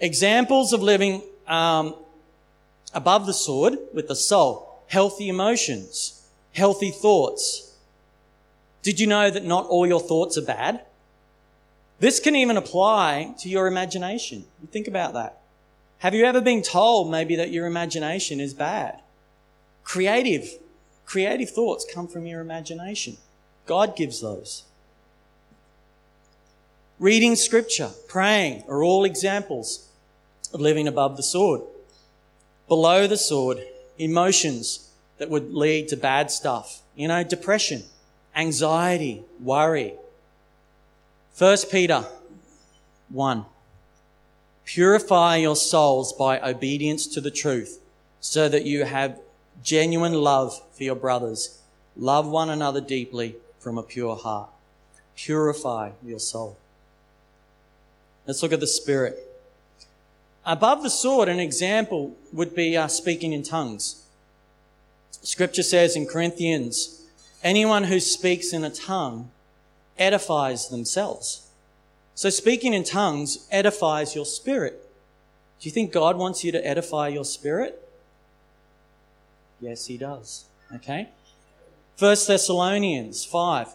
Examples 0.00 0.72
of 0.72 0.82
living 0.82 1.22
um, 1.46 1.94
above 2.94 3.26
the 3.26 3.34
sword 3.34 3.78
with 3.92 4.08
the 4.08 4.16
soul. 4.16 4.82
Healthy 4.86 5.28
emotions, 5.28 6.26
healthy 6.52 6.90
thoughts. 6.90 7.74
Did 8.82 9.00
you 9.00 9.06
know 9.06 9.30
that 9.30 9.44
not 9.44 9.66
all 9.66 9.86
your 9.86 10.00
thoughts 10.00 10.38
are 10.38 10.42
bad? 10.42 10.82
This 12.00 12.20
can 12.20 12.36
even 12.36 12.56
apply 12.56 13.34
to 13.38 13.48
your 13.48 13.66
imagination. 13.66 14.44
Think 14.70 14.88
about 14.88 15.14
that. 15.14 15.40
Have 15.98 16.14
you 16.14 16.24
ever 16.24 16.40
been 16.40 16.62
told 16.62 17.10
maybe 17.10 17.36
that 17.36 17.50
your 17.50 17.66
imagination 17.66 18.40
is 18.40 18.52
bad? 18.52 19.00
Creative 19.84 20.48
Creative 21.06 21.50
thoughts 21.50 21.86
come 21.92 22.08
from 22.08 22.26
your 22.26 22.40
imagination. 22.40 23.16
God 23.66 23.96
gives 23.96 24.20
those. 24.20 24.64
Reading 26.98 27.36
scripture, 27.36 27.90
praying 28.08 28.64
are 28.68 28.82
all 28.82 29.04
examples 29.04 29.88
of 30.52 30.60
living 30.60 30.88
above 30.88 31.16
the 31.16 31.22
sword. 31.22 31.62
Below 32.68 33.06
the 33.06 33.16
sword, 33.16 33.58
emotions 33.98 34.90
that 35.18 35.30
would 35.30 35.52
lead 35.52 35.88
to 35.88 35.96
bad 35.96 36.30
stuff. 36.30 36.82
You 36.94 37.08
know, 37.08 37.22
depression, 37.24 37.84
anxiety, 38.34 39.24
worry. 39.40 39.94
1 41.36 41.56
Peter 41.70 42.04
1. 43.08 43.44
Purify 44.64 45.36
your 45.36 45.56
souls 45.56 46.12
by 46.12 46.40
obedience 46.40 47.06
to 47.08 47.20
the 47.20 47.30
truth 47.30 47.80
so 48.20 48.48
that 48.48 48.64
you 48.64 48.84
have 48.84 49.20
genuine 49.62 50.14
love 50.14 50.60
for 50.72 50.84
your 50.84 50.94
brothers. 50.94 51.60
Love 51.96 52.26
one 52.26 52.50
another 52.50 52.80
deeply 52.80 53.36
from 53.58 53.78
a 53.78 53.82
pure 53.82 54.16
heart. 54.16 54.48
Purify 55.16 55.90
your 56.02 56.18
soul. 56.18 56.56
Let's 58.26 58.42
look 58.42 58.52
at 58.52 58.60
the 58.60 58.66
Spirit. 58.66 59.18
Above 60.46 60.82
the 60.82 60.90
sword, 60.90 61.28
an 61.28 61.40
example 61.40 62.16
would 62.32 62.54
be 62.54 62.76
uh, 62.76 62.86
speaking 62.86 63.32
in 63.32 63.42
tongues. 63.42 64.04
Scripture 65.22 65.62
says 65.62 65.96
in 65.96 66.06
Corinthians, 66.06 67.06
anyone 67.42 67.84
who 67.84 67.98
speaks 67.98 68.52
in 68.52 68.62
a 68.62 68.70
tongue 68.70 69.30
edifies 69.98 70.68
themselves. 70.68 71.48
So 72.14 72.30
speaking 72.30 72.74
in 72.74 72.84
tongues 72.84 73.46
edifies 73.50 74.14
your 74.14 74.26
spirit. 74.26 74.88
Do 75.60 75.68
you 75.68 75.72
think 75.72 75.92
God 75.92 76.16
wants 76.18 76.44
you 76.44 76.52
to 76.52 76.66
edify 76.66 77.08
your 77.08 77.24
spirit? 77.24 77.80
Yes, 79.60 79.86
he 79.86 79.96
does. 79.96 80.44
Okay. 80.74 81.08
First 81.96 82.28
Thessalonians 82.28 83.24
5. 83.24 83.68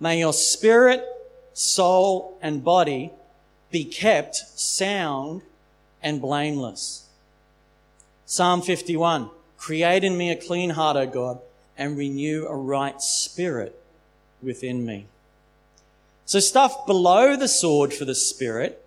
May 0.00 0.18
your 0.18 0.32
spirit, 0.32 1.04
soul, 1.52 2.36
and 2.42 2.64
body 2.64 3.12
be 3.70 3.84
kept 3.84 4.34
sound 4.34 5.42
and 6.04 6.20
blameless. 6.20 7.08
Psalm 8.26 8.62
51. 8.62 9.30
Create 9.56 10.04
in 10.04 10.16
me 10.16 10.30
a 10.30 10.36
clean 10.36 10.70
heart, 10.70 10.96
O 10.96 11.06
God, 11.06 11.40
and 11.76 11.96
renew 11.96 12.46
a 12.46 12.54
right 12.54 13.00
spirit 13.00 13.80
within 14.42 14.84
me. 14.84 15.06
So 16.26 16.38
stuff 16.38 16.86
below 16.86 17.34
the 17.36 17.48
sword 17.48 17.92
for 17.92 18.04
the 18.04 18.14
spirit, 18.14 18.84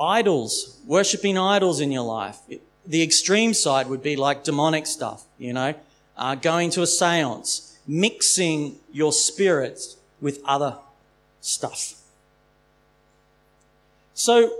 idols, 0.00 0.78
worshipping 0.86 1.38
idols 1.38 1.80
in 1.80 1.92
your 1.92 2.04
life. 2.04 2.38
The 2.86 3.02
extreme 3.02 3.54
side 3.54 3.88
would 3.88 4.02
be 4.02 4.16
like 4.16 4.44
demonic 4.44 4.86
stuff, 4.86 5.24
you 5.38 5.52
know, 5.52 5.74
uh, 6.16 6.34
going 6.34 6.70
to 6.70 6.82
a 6.82 6.86
seance, 6.86 7.78
mixing 7.86 8.76
your 8.92 9.12
spirits 9.12 9.96
with 10.20 10.40
other 10.44 10.78
stuff. 11.40 11.94
So 14.14 14.52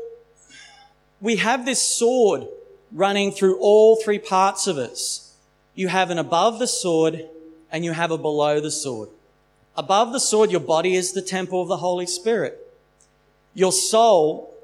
we 1.21 1.37
have 1.37 1.65
this 1.65 1.83
sword 1.83 2.47
running 2.93 3.33
through 3.33 3.59
all 3.59 3.97
three 3.97 4.19
parts 4.19 4.67
of 4.67 4.79
us. 4.79 5.35
You 5.75 5.89
have 5.89 6.11
an 6.11 6.19
above 6.19 6.59
the 6.59 6.67
sword 6.67 7.29
and 7.71 7.85
you 7.85 7.93
have 7.93 8.11
a 8.11 8.19
below 8.19 8.61
the 8.61 8.71
sword. 8.71 9.11
Above 9.77 10.13
the 10.13 10.21
sword, 10.21 10.51
your 10.51 10.61
body 10.61 10.95
is 10.95 11.13
the 11.13 11.23
temple 11.23 11.63
of 11.63 11.69
the 11.69 11.77
Holy 11.77 12.07
Spirit. 12.07 12.59
Your 13.55 13.73
soul, 13.73 14.55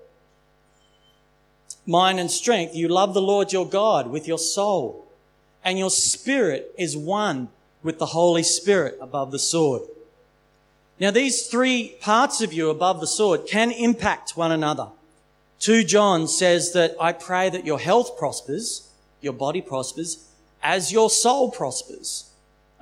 mind 1.86 2.18
and 2.18 2.30
strength, 2.30 2.74
you 2.74 2.88
love 2.88 3.14
the 3.14 3.22
Lord 3.22 3.52
your 3.52 3.68
God 3.68 4.08
with 4.08 4.26
your 4.26 4.38
soul. 4.38 5.06
And 5.64 5.78
your 5.78 5.90
spirit 5.90 6.74
is 6.76 6.96
one 6.96 7.48
with 7.82 7.98
the 7.98 8.06
Holy 8.06 8.42
Spirit 8.42 8.98
above 9.00 9.30
the 9.30 9.38
sword. 9.38 9.82
Now, 11.00 11.10
these 11.10 11.46
three 11.46 11.96
parts 12.00 12.40
of 12.40 12.52
you 12.52 12.70
above 12.70 13.00
the 13.00 13.06
sword 13.06 13.46
can 13.46 13.70
impact 13.70 14.36
one 14.36 14.52
another. 14.52 14.88
2 15.64 15.82
John 15.84 16.28
says 16.28 16.74
that 16.74 16.94
I 17.00 17.14
pray 17.14 17.48
that 17.48 17.64
your 17.64 17.78
health 17.78 18.18
prospers, 18.18 18.86
your 19.22 19.32
body 19.32 19.62
prospers, 19.62 20.28
as 20.62 20.92
your 20.92 21.08
soul 21.08 21.50
prospers. 21.50 22.28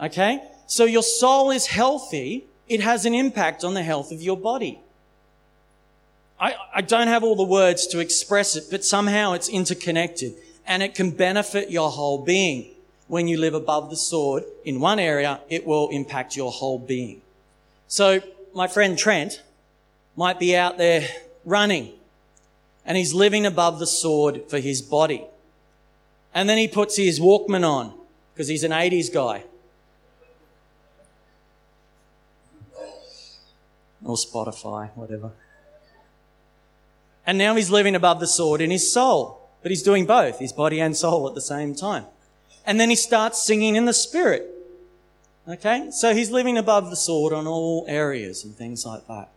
Okay? 0.03 0.43
So 0.67 0.85
your 0.85 1.05
soul 1.05 1.53
is 1.53 1.69
healthy, 1.69 2.45
it 2.69 2.81
has 2.81 3.07
an 3.07 3.15
impact 3.15 3.63
on 3.63 3.75
the 3.75 3.85
health 3.85 4.11
of 4.11 4.21
your 4.21 4.37
body. 4.37 4.81
I, 6.41 6.57
I 6.75 6.81
don't 6.81 7.07
have 7.07 7.23
all 7.23 7.37
the 7.37 7.45
words 7.45 7.87
to 7.87 8.01
express 8.01 8.57
it, 8.57 8.65
but 8.69 8.85
somehow 8.85 9.35
it's 9.35 9.49
interconnected 9.49 10.35
and 10.67 10.83
it 10.83 10.97
can 10.97 11.13
benefit 11.13 11.71
your 11.71 11.89
whole 11.89 12.25
being. 12.25 12.69
When 13.07 13.29
you 13.29 13.39
live 13.39 13.55
above 13.55 13.91
the 13.91 13.97
sword 13.97 14.43
in 14.65 14.81
one 14.81 14.99
area, 14.99 15.39
it 15.49 15.65
will 15.65 15.89
impact 15.91 16.35
your 16.35 16.51
whole 16.51 16.81
being. 16.81 17.23
So 17.87 18.23
my 18.53 18.67
friend 18.67 18.99
Trent 18.99 19.41
might 20.17 20.41
be 20.41 20.57
out 20.57 20.79
there 20.79 21.07
running 21.45 21.93
and 22.85 22.97
he's 22.97 23.15
living 23.15 23.47
above 23.47 23.79
the 23.79 23.87
sword 23.87 24.43
for 24.49 24.59
his 24.59 24.83
body. 24.83 25.27
And 26.35 26.49
then 26.49 26.59
he 26.59 26.69
puts 26.69 26.97
his 26.97 27.21
Walkman 27.21 27.69
on 27.69 27.95
because 28.33 28.49
he's 28.49 28.65
an 28.65 28.73
80s 28.73 29.13
guy. 29.13 29.45
or 34.05 34.17
Spotify, 34.17 34.91
whatever. 34.95 35.33
And 37.27 37.39
now 37.39 37.55
he's 37.55 37.71
living 37.71 37.95
above 37.95 38.21
the 38.21 38.27
sword 38.27 38.61
in 38.61 38.71
his 38.71 38.93
soul, 38.93 39.49
but 39.63 39.71
he's 39.71 39.83
doing 39.83 40.07
both, 40.07 40.39
his 40.39 40.53
body 40.53 40.81
and 40.81 40.97
soul 40.97 41.29
at 41.29 41.35
the 41.35 41.41
same 41.41 41.75
time. 41.75 42.07
And 42.67 42.81
then 42.81 42.91
he 42.91 42.97
starts 42.97 43.45
singing 43.45 43.77
in 43.77 43.85
the 43.85 43.93
spirit. 43.93 44.49
Okay? 45.49 45.91
So 45.91 46.15
he's 46.15 46.31
living 46.31 46.59
above 46.59 46.91
the 46.91 46.97
sword 46.97 47.33
on 47.33 47.47
all 47.47 47.85
areas 47.89 48.45
and 48.45 48.55
things 48.55 48.85
like 48.85 49.07
that. 49.09 49.31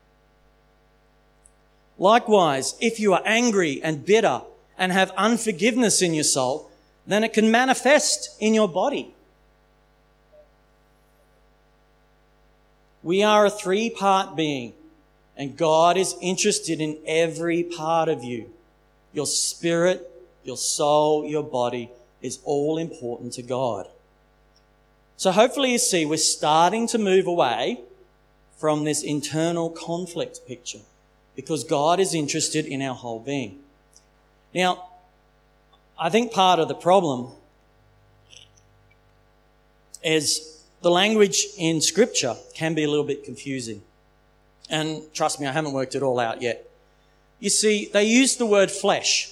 Likewise, 1.97 2.75
if 2.81 2.99
you 2.99 3.13
are 3.13 3.21
angry 3.25 3.81
and 3.81 4.05
bitter 4.05 4.41
and 4.77 4.91
have 4.91 5.11
unforgiveness 5.11 6.01
in 6.01 6.13
your 6.13 6.23
soul, 6.23 6.69
then 7.07 7.23
it 7.23 7.33
can 7.33 7.51
manifest 7.51 8.35
in 8.39 8.53
your 8.53 8.67
body. 8.67 9.13
We 13.03 13.23
are 13.23 13.45
a 13.45 13.51
three 13.51 13.89
part 13.89 14.35
being, 14.35 14.73
and 15.37 15.55
God 15.55 15.95
is 15.95 16.15
interested 16.21 16.81
in 16.81 16.97
every 17.05 17.63
part 17.63 18.09
of 18.09 18.23
you. 18.23 18.49
Your 19.13 19.27
spirit, 19.27 20.11
your 20.43 20.57
soul, 20.57 21.25
your 21.25 21.43
body 21.43 21.91
is 22.21 22.39
all 22.43 22.77
important 22.77 23.33
to 23.33 23.43
God. 23.43 23.87
So 25.17 25.31
hopefully 25.31 25.71
you 25.71 25.77
see 25.77 26.05
we're 26.05 26.17
starting 26.17 26.87
to 26.87 26.97
move 26.97 27.27
away 27.27 27.79
from 28.57 28.83
this 28.83 29.03
internal 29.03 29.69
conflict 29.69 30.41
picture 30.47 30.81
because 31.35 31.63
God 31.63 31.99
is 31.99 32.13
interested 32.13 32.65
in 32.65 32.81
our 32.81 32.95
whole 32.95 33.19
being. 33.19 33.59
Now, 34.53 34.89
I 35.99 36.09
think 36.09 36.31
part 36.31 36.59
of 36.59 36.67
the 36.67 36.75
problem 36.75 37.31
is 40.03 40.61
the 40.81 40.91
language 40.91 41.47
in 41.57 41.81
scripture 41.81 42.35
can 42.53 42.73
be 42.73 42.83
a 42.83 42.89
little 42.89 43.05
bit 43.05 43.23
confusing. 43.23 43.81
And 44.69 45.01
trust 45.13 45.39
me, 45.39 45.47
I 45.47 45.51
haven't 45.51 45.73
worked 45.73 45.95
it 45.95 46.03
all 46.03 46.19
out 46.19 46.41
yet. 46.41 46.69
You 47.39 47.49
see, 47.49 47.89
they 47.91 48.05
use 48.05 48.37
the 48.37 48.45
word 48.45 48.71
flesh. 48.71 49.31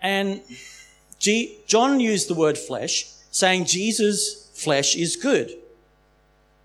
And 0.00 0.40
G- 1.18 1.58
John 1.66 2.00
used 2.00 2.28
the 2.28 2.34
word 2.34 2.58
flesh, 2.58 3.08
saying 3.30 3.66
Jesus' 3.66 4.50
flesh 4.54 4.96
is 4.96 5.16
good. 5.16 5.56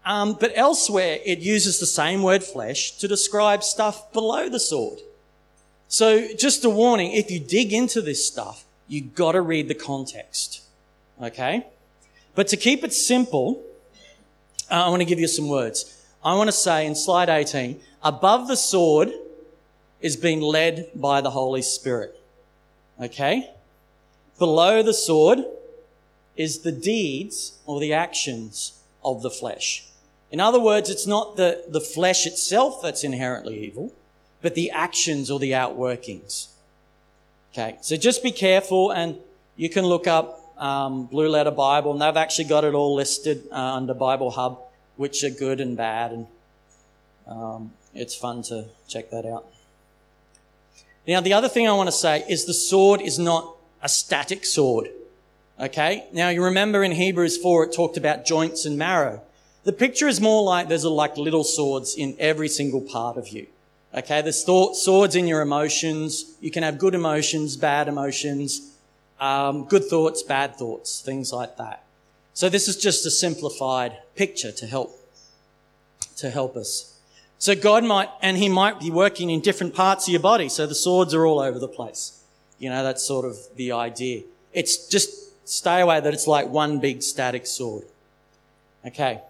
Um, 0.06 0.38
but 0.40 0.52
elsewhere, 0.56 1.20
it 1.24 1.40
uses 1.40 1.80
the 1.80 1.86
same 1.86 2.24
word 2.24 2.44
flesh 2.44 2.98
to 2.98 3.08
describe 3.08 3.64
stuff 3.64 4.12
below 4.14 4.50
the 4.50 4.60
sword. 4.60 5.00
So 5.88 6.34
just 6.36 6.66
a 6.66 6.70
warning, 6.70 7.12
if 7.12 7.30
you 7.30 7.40
dig 7.40 7.74
into 7.74 8.02
this 8.02 8.26
stuff, 8.26 8.64
you've 8.88 9.14
gotta 9.14 9.42
read 9.42 9.68
the 9.68 9.76
context. 9.76 10.62
Okay? 11.22 11.66
But 12.34 12.48
to 12.48 12.58
keep 12.58 12.84
it 12.84 12.94
simple, 12.94 13.62
uh, 14.70 14.86
I 14.86 14.90
want 14.90 15.02
to 15.02 15.06
give 15.06 15.20
you 15.20 15.28
some 15.28 15.50
words. 15.50 16.02
I 16.24 16.36
want 16.36 16.48
to 16.48 16.54
say 16.54 16.86
in 16.86 16.96
slide 16.96 17.30
18, 17.30 17.80
above 18.04 18.48
the 18.48 18.56
sword 18.56 19.12
is 20.00 20.16
being 20.16 20.42
led 20.42 20.90
by 20.96 21.22
the 21.22 21.32
Holy 21.32 21.62
Spirit. 21.62 22.20
Okay? 23.00 23.52
Below 24.40 24.82
the 24.82 24.94
sword 24.94 25.40
is 26.36 26.60
the 26.60 26.72
deeds 26.72 27.60
or 27.66 27.80
the 27.80 27.94
actions 27.94 28.80
of 29.04 29.22
the 29.22 29.30
flesh. 29.30 29.86
In 30.32 30.40
other 30.40 30.60
words, 30.60 30.90
it's 30.90 31.06
not 31.06 31.36
the, 31.36 31.64
the 31.68 31.82
flesh 31.82 32.26
itself 32.26 32.82
that's 32.82 33.04
inherently 33.04 33.66
evil, 33.66 33.94
but 34.42 34.56
the 34.56 34.72
actions 34.72 35.30
or 35.30 35.40
the 35.40 35.52
outworkings. 35.52 36.48
Okay, 37.52 37.78
so 37.82 37.98
just 37.98 38.24
be 38.24 38.32
careful 38.32 38.92
and 38.92 39.18
you 39.58 39.70
can 39.70 39.86
look 39.86 40.08
up 40.08 40.42
um, 40.58 41.06
Blue 41.08 41.28
Letter 41.28 41.52
Bible, 41.52 41.92
and 41.92 42.02
they've 42.02 42.16
actually 42.16 42.46
got 42.46 42.64
it 42.64 42.74
all 42.74 42.96
listed 42.96 43.48
uh, 43.52 43.56
under 43.56 43.94
Bible 43.94 44.32
Hub, 44.32 44.60
which 44.96 45.24
are 45.24 45.30
good 45.30 45.60
and 45.60 45.76
bad, 45.76 46.12
and 46.12 46.28
um, 47.28 47.72
it's 47.94 48.16
fun 48.16 48.44
to 48.44 48.66
check 48.88 49.10
that 49.10 49.26
out. 49.26 49.48
Now, 51.08 51.20
the 51.20 51.34
other 51.34 51.50
thing 51.50 51.68
I 51.68 51.74
want 51.74 51.88
to 51.88 51.96
say 51.96 52.24
is 52.30 52.46
the 52.46 52.54
sword 52.54 53.02
is 53.02 53.18
not 53.18 53.56
a 53.82 53.90
static 53.90 54.46
sword. 54.46 54.90
Okay? 55.60 56.06
Now, 56.14 56.30
you 56.30 56.44
remember 56.44 56.84
in 56.84 56.92
Hebrews 56.92 57.38
4, 57.38 57.66
it 57.66 57.74
talked 57.74 57.98
about 57.98 58.26
joints 58.26 58.66
and 58.66 58.78
marrow. 58.78 59.22
The 59.64 59.74
picture 59.74 60.08
is 60.08 60.20
more 60.20 60.44
like 60.44 60.68
there's 60.70 60.86
like 60.86 61.18
little 61.18 61.44
swords 61.44 61.96
in 61.96 62.16
every 62.20 62.48
single 62.50 62.82
part 62.82 63.18
of 63.18 63.30
you. 63.30 63.48
Okay? 63.94 64.22
There's 64.22 64.44
swords 64.44 65.16
in 65.16 65.28
your 65.28 65.42
emotions. 65.42 66.36
You 66.42 66.52
can 66.52 66.64
have 66.64 66.78
good 66.80 66.96
emotions, 66.96 67.58
bad 67.58 67.88
emotions 67.88 68.72
um, 69.22 69.66
good 69.66 69.86
thoughts, 69.86 70.24
bad 70.24 70.56
thoughts, 70.56 71.00
things 71.00 71.32
like 71.32 71.56
that. 71.58 71.84
So 72.34 72.50
this 72.50 72.68
is 72.68 72.76
just 72.76 73.06
a 73.06 73.12
simplified 73.12 73.98
picture 74.16 74.52
to 74.52 74.66
help. 74.66 74.98
to 76.18 76.30
help 76.30 76.58
us. 76.58 77.00
So 77.38 77.56
God 77.56 77.84
might, 77.84 78.10
and 78.22 78.38
He 78.38 78.50
might 78.50 78.80
be 78.80 78.92
working 78.92 79.30
in 79.30 79.42
different 79.42 79.74
parts 79.74 80.08
of 80.08 80.12
your 80.12 80.22
body. 80.22 80.50
So 80.50 80.68
the 80.68 80.76
swords 80.76 81.14
are 81.14 81.26
all 81.26 81.40
over 81.40 81.60
the 81.60 81.68
place. 81.68 82.24
You 82.60 82.70
know, 82.70 82.84
that's 82.84 83.04
sort 83.04 83.26
of 83.26 83.38
the 83.56 83.72
idea. 83.72 84.24
It's 84.54 84.88
just 84.88 85.48
stay 85.48 85.82
away 85.82 86.00
that 86.00 86.14
it's 86.14 86.28
like 86.28 86.48
one 86.50 86.80
big 86.80 87.02
static 87.02 87.48
sword. 87.48 87.86
Okay. 88.86 89.22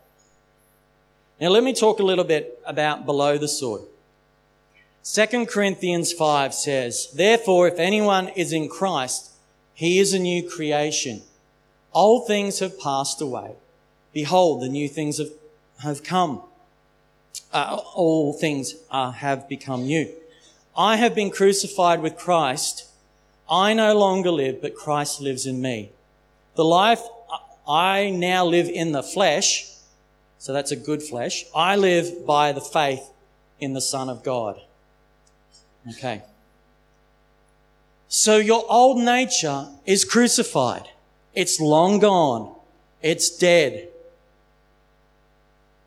Now 1.41 1.49
let 1.49 1.63
me 1.63 1.73
talk 1.73 1.99
a 1.99 2.03
little 2.03 2.23
bit 2.23 2.61
about 2.67 3.07
below 3.07 3.39
the 3.39 3.47
sword. 3.47 3.81
2 5.03 5.47
Corinthians 5.47 6.13
5 6.13 6.53
says, 6.53 7.11
Therefore, 7.15 7.67
if 7.67 7.79
anyone 7.79 8.27
is 8.35 8.53
in 8.53 8.69
Christ, 8.69 9.31
he 9.73 9.97
is 9.97 10.13
a 10.13 10.19
new 10.19 10.47
creation. 10.47 11.23
Old 11.93 12.27
things 12.27 12.59
have 12.59 12.79
passed 12.79 13.21
away. 13.21 13.53
Behold, 14.13 14.61
the 14.61 14.69
new 14.69 14.87
things 14.87 15.17
have, 15.17 15.31
have 15.81 16.03
come. 16.03 16.43
Uh, 17.51 17.79
all 17.95 18.33
things 18.33 18.75
uh, 18.91 19.09
have 19.09 19.49
become 19.49 19.87
new. 19.87 20.13
I 20.77 20.97
have 20.97 21.15
been 21.15 21.31
crucified 21.31 22.03
with 22.03 22.17
Christ. 22.17 22.87
I 23.49 23.73
no 23.73 23.97
longer 23.97 24.29
live, 24.29 24.61
but 24.61 24.75
Christ 24.75 25.19
lives 25.19 25.47
in 25.47 25.59
me. 25.59 25.89
The 26.53 26.65
life 26.65 27.01
I 27.67 28.11
now 28.11 28.45
live 28.45 28.69
in 28.69 28.91
the 28.91 29.01
flesh, 29.01 29.70
so 30.41 30.53
that's 30.53 30.71
a 30.71 30.75
good 30.75 31.03
flesh. 31.03 31.45
I 31.55 31.75
live 31.75 32.25
by 32.25 32.51
the 32.51 32.61
faith 32.61 33.11
in 33.59 33.73
the 33.73 33.79
Son 33.79 34.09
of 34.09 34.23
God. 34.23 34.59
Okay. 35.87 36.23
So 38.07 38.37
your 38.37 38.65
old 38.67 38.97
nature 38.97 39.67
is 39.85 40.03
crucified. 40.03 40.89
It's 41.35 41.59
long 41.59 41.99
gone. 41.99 42.55
It's 43.03 43.29
dead. 43.29 43.89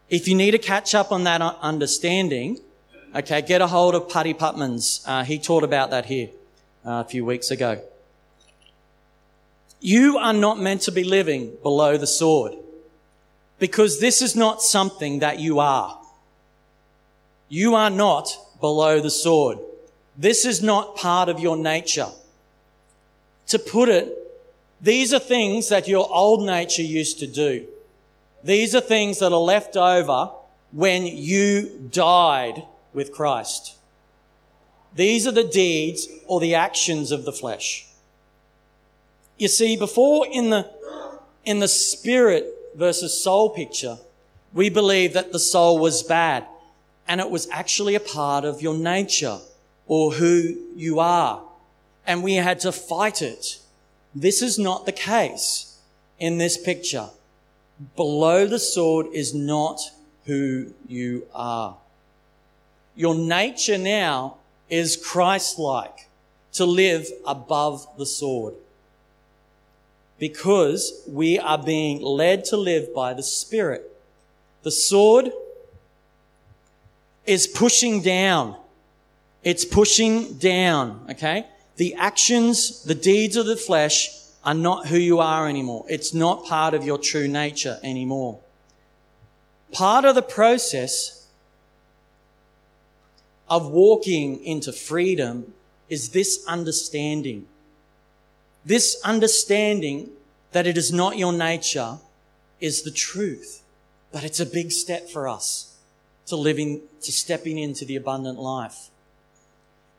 If 0.08 0.28
you 0.28 0.36
need 0.36 0.52
to 0.52 0.58
catch 0.58 0.94
up 0.94 1.10
on 1.10 1.24
that 1.24 1.42
understanding, 1.42 2.60
okay, 3.12 3.42
get 3.42 3.60
a 3.60 3.66
hold 3.66 3.96
of 3.96 4.08
Putty 4.08 4.34
Putman's. 4.34 5.02
Uh, 5.04 5.24
he 5.24 5.36
taught 5.36 5.64
about 5.64 5.90
that 5.90 6.06
here 6.06 6.28
uh, 6.86 7.02
a 7.04 7.04
few 7.04 7.24
weeks 7.24 7.50
ago. 7.50 7.82
You 9.80 10.16
are 10.16 10.32
not 10.32 10.60
meant 10.60 10.82
to 10.82 10.92
be 10.92 11.02
living 11.02 11.56
below 11.60 11.96
the 11.96 12.06
sword 12.06 12.54
because 13.58 14.00
this 14.00 14.20
is 14.20 14.34
not 14.34 14.62
something 14.62 15.20
that 15.20 15.38
you 15.38 15.58
are. 15.58 15.98
You 17.48 17.74
are 17.74 17.90
not 17.90 18.36
below 18.60 19.00
the 19.00 19.10
sword. 19.10 19.58
This 20.16 20.44
is 20.44 20.62
not 20.62 20.96
part 20.96 21.28
of 21.28 21.40
your 21.40 21.56
nature. 21.56 22.08
To 23.48 23.58
put 23.58 23.88
it, 23.88 24.12
these 24.80 25.12
are 25.12 25.18
things 25.18 25.68
that 25.68 25.88
your 25.88 26.08
old 26.10 26.46
nature 26.46 26.82
used 26.82 27.18
to 27.20 27.26
do. 27.26 27.66
These 28.42 28.74
are 28.74 28.80
things 28.80 29.18
that 29.20 29.32
are 29.32 29.38
left 29.38 29.76
over 29.76 30.30
when 30.72 31.06
you 31.06 31.88
died 31.90 32.64
with 32.92 33.12
Christ. 33.12 33.76
These 34.94 35.26
are 35.26 35.32
the 35.32 35.44
deeds 35.44 36.08
or 36.26 36.40
the 36.40 36.54
actions 36.54 37.10
of 37.10 37.24
the 37.24 37.32
flesh. 37.32 37.86
You 39.38 39.48
see, 39.48 39.76
before 39.76 40.26
in 40.30 40.50
the, 40.50 40.70
in 41.44 41.58
the 41.58 41.68
spirit 41.68 42.53
versus 42.76 43.22
soul 43.22 43.50
picture, 43.50 43.98
we 44.52 44.70
believe 44.70 45.12
that 45.12 45.32
the 45.32 45.38
soul 45.38 45.78
was 45.78 46.02
bad 46.02 46.46
and 47.08 47.20
it 47.20 47.30
was 47.30 47.48
actually 47.50 47.94
a 47.94 48.00
part 48.00 48.44
of 48.44 48.62
your 48.62 48.74
nature 48.74 49.38
or 49.86 50.12
who 50.12 50.56
you 50.74 51.00
are. 51.00 51.42
And 52.06 52.22
we 52.22 52.34
had 52.34 52.60
to 52.60 52.72
fight 52.72 53.22
it. 53.22 53.58
This 54.14 54.42
is 54.42 54.58
not 54.58 54.86
the 54.86 54.92
case 54.92 55.78
in 56.18 56.38
this 56.38 56.56
picture. 56.56 57.08
Below 57.96 58.46
the 58.46 58.58
sword 58.58 59.06
is 59.12 59.34
not 59.34 59.80
who 60.24 60.72
you 60.86 61.26
are. 61.34 61.76
Your 62.94 63.14
nature 63.14 63.78
now 63.78 64.36
is 64.70 64.96
Christ-like, 64.96 66.08
to 66.52 66.64
live 66.64 67.08
above 67.26 67.86
the 67.98 68.06
sword. 68.06 68.54
Because 70.28 71.02
we 71.06 71.38
are 71.38 71.58
being 71.58 72.00
led 72.00 72.44
to 72.46 72.56
live 72.56 72.94
by 72.94 73.14
the 73.14 73.22
Spirit. 73.22 73.82
The 74.62 74.70
sword 74.70 75.32
is 77.26 77.46
pushing 77.46 78.02
down 78.02 78.56
it's 79.44 79.66
pushing 79.66 80.34
down, 80.38 81.06
okay? 81.10 81.46
The 81.76 81.94
actions, 81.96 82.82
the 82.82 82.94
deeds 82.94 83.36
of 83.36 83.44
the 83.44 83.56
flesh 83.56 84.10
are 84.42 84.54
not 84.54 84.86
who 84.86 84.96
you 84.96 85.20
are 85.20 85.46
anymore. 85.46 85.84
It's 85.88 86.14
not 86.14 86.46
part 86.46 86.72
of 86.72 86.84
your 86.84 86.96
true 86.96 87.28
nature 87.28 87.78
anymore. 87.82 88.40
Part 89.70 90.06
of 90.06 90.14
the 90.14 90.22
process 90.22 91.26
of 93.48 93.70
walking 93.70 94.42
into 94.42 94.72
freedom 94.72 95.52
is 95.90 96.10
this 96.10 96.42
understanding. 96.48 97.46
This 98.64 99.00
understanding 99.04 100.10
that 100.52 100.66
it 100.66 100.78
is 100.78 100.92
not 100.92 101.18
your 101.18 101.32
nature 101.32 101.98
is 102.60 102.82
the 102.82 102.90
truth. 102.90 103.62
But 104.12 104.24
it's 104.24 104.40
a 104.40 104.46
big 104.46 104.70
step 104.70 105.10
for 105.10 105.28
us 105.28 105.76
to 106.26 106.36
living, 106.36 106.82
to 107.02 107.12
stepping 107.12 107.58
into 107.58 107.84
the 107.84 107.96
abundant 107.96 108.38
life. 108.38 108.88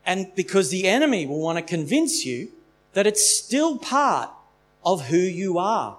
And 0.04 0.34
because 0.34 0.70
the 0.70 0.88
enemy 0.88 1.26
will 1.26 1.40
want 1.40 1.58
to 1.58 1.62
convince 1.62 2.24
you 2.24 2.48
that 2.94 3.06
it's 3.06 3.28
still 3.28 3.78
part 3.78 4.30
of 4.84 5.08
who 5.08 5.18
you 5.18 5.58
are. 5.58 5.98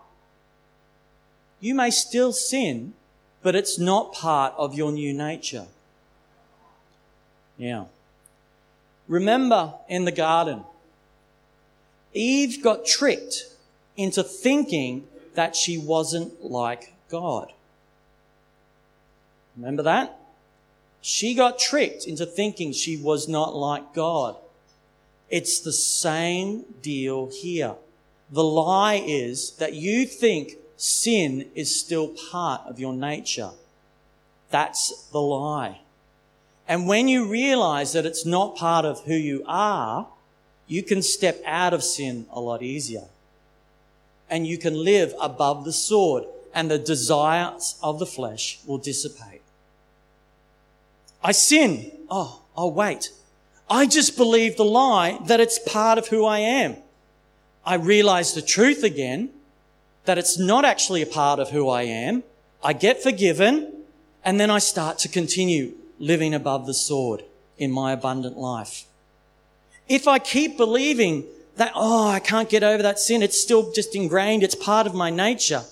You 1.59 1.75
may 1.75 1.91
still 1.91 2.33
sin, 2.33 2.93
but 3.43 3.55
it's 3.55 3.77
not 3.77 4.13
part 4.13 4.53
of 4.57 4.73
your 4.73 4.91
new 4.91 5.13
nature. 5.13 5.67
Now, 7.57 7.89
remember 9.07 9.73
in 9.87 10.05
the 10.05 10.11
garden, 10.11 10.63
Eve 12.13 12.63
got 12.63 12.85
tricked 12.85 13.45
into 13.95 14.23
thinking 14.23 15.07
that 15.35 15.55
she 15.55 15.77
wasn't 15.77 16.43
like 16.43 16.93
God. 17.09 17.51
Remember 19.55 19.83
that? 19.83 20.19
She 21.01 21.33
got 21.33 21.59
tricked 21.59 22.05
into 22.05 22.25
thinking 22.25 22.71
she 22.71 22.97
was 22.97 23.27
not 23.27 23.55
like 23.55 23.93
God. 23.93 24.35
It's 25.29 25.59
the 25.59 25.73
same 25.73 26.65
deal 26.81 27.29
here. 27.31 27.75
The 28.29 28.43
lie 28.43 29.01
is 29.05 29.51
that 29.51 29.73
you 29.73 30.05
think 30.05 30.53
sin 30.75 31.49
is 31.55 31.79
still 31.79 32.09
part 32.31 32.61
of 32.65 32.79
your 32.79 32.93
nature. 32.93 33.51
That's 34.49 35.03
the 35.11 35.21
lie. 35.21 35.79
And 36.67 36.87
when 36.87 37.07
you 37.07 37.25
realize 37.25 37.93
that 37.93 38.05
it's 38.05 38.25
not 38.25 38.57
part 38.57 38.85
of 38.85 39.03
who 39.05 39.15
you 39.15 39.43
are, 39.47 40.07
you 40.67 40.83
can 40.83 41.01
step 41.01 41.41
out 41.45 41.73
of 41.73 41.83
sin 41.83 42.25
a 42.31 42.39
lot 42.39 42.61
easier. 42.61 43.05
And 44.29 44.45
you 44.45 44.57
can 44.57 44.73
live 44.73 45.13
above 45.21 45.63
the 45.63 45.71
sword 45.71 46.25
and 46.53 46.69
the 46.69 46.79
desires 46.79 47.77
of 47.81 47.99
the 47.99 48.05
flesh 48.05 48.59
will 48.65 48.77
dissipate. 48.77 49.41
I 51.23 51.31
sin. 51.31 51.91
Oh, 52.09 52.41
oh, 52.55 52.67
wait. 52.67 53.11
I 53.69 53.85
just 53.85 54.17
believe 54.17 54.57
the 54.57 54.65
lie 54.65 55.19
that 55.27 55.39
it's 55.39 55.59
part 55.59 55.97
of 55.97 56.07
who 56.07 56.25
I 56.25 56.39
am. 56.39 56.77
I 57.65 57.75
realize 57.75 58.33
the 58.33 58.41
truth 58.41 58.83
again, 58.83 59.29
that 60.05 60.17
it's 60.17 60.39
not 60.39 60.63
actually 60.63 61.01
a 61.01 61.05
part 61.05 61.39
of 61.39 61.49
who 61.49 61.69
I 61.69 61.83
am. 61.83 62.23
I 62.63 62.73
get 62.73 63.03
forgiven, 63.03 63.83
and 64.23 64.39
then 64.39 64.49
I 64.49 64.59
start 64.59 64.97
to 64.99 65.09
continue 65.09 65.73
living 65.99 66.33
above 66.33 66.65
the 66.65 66.73
sword 66.73 67.23
in 67.57 67.71
my 67.71 67.91
abundant 67.91 68.37
life. 68.37 68.86
If 69.87 70.07
I 70.07 70.19
keep 70.19 70.57
believing 70.57 71.25
that, 71.55 71.71
oh, 71.75 72.07
I 72.07 72.19
can't 72.19 72.49
get 72.49 72.63
over 72.63 72.83
that 72.83 72.99
sin, 72.99 73.23
it's 73.23 73.39
still 73.39 73.71
just 73.71 73.95
ingrained, 73.95 74.43
it's 74.43 74.55
part 74.55 74.87
of 74.87 74.93
my 74.93 75.09
nature, 75.09 75.63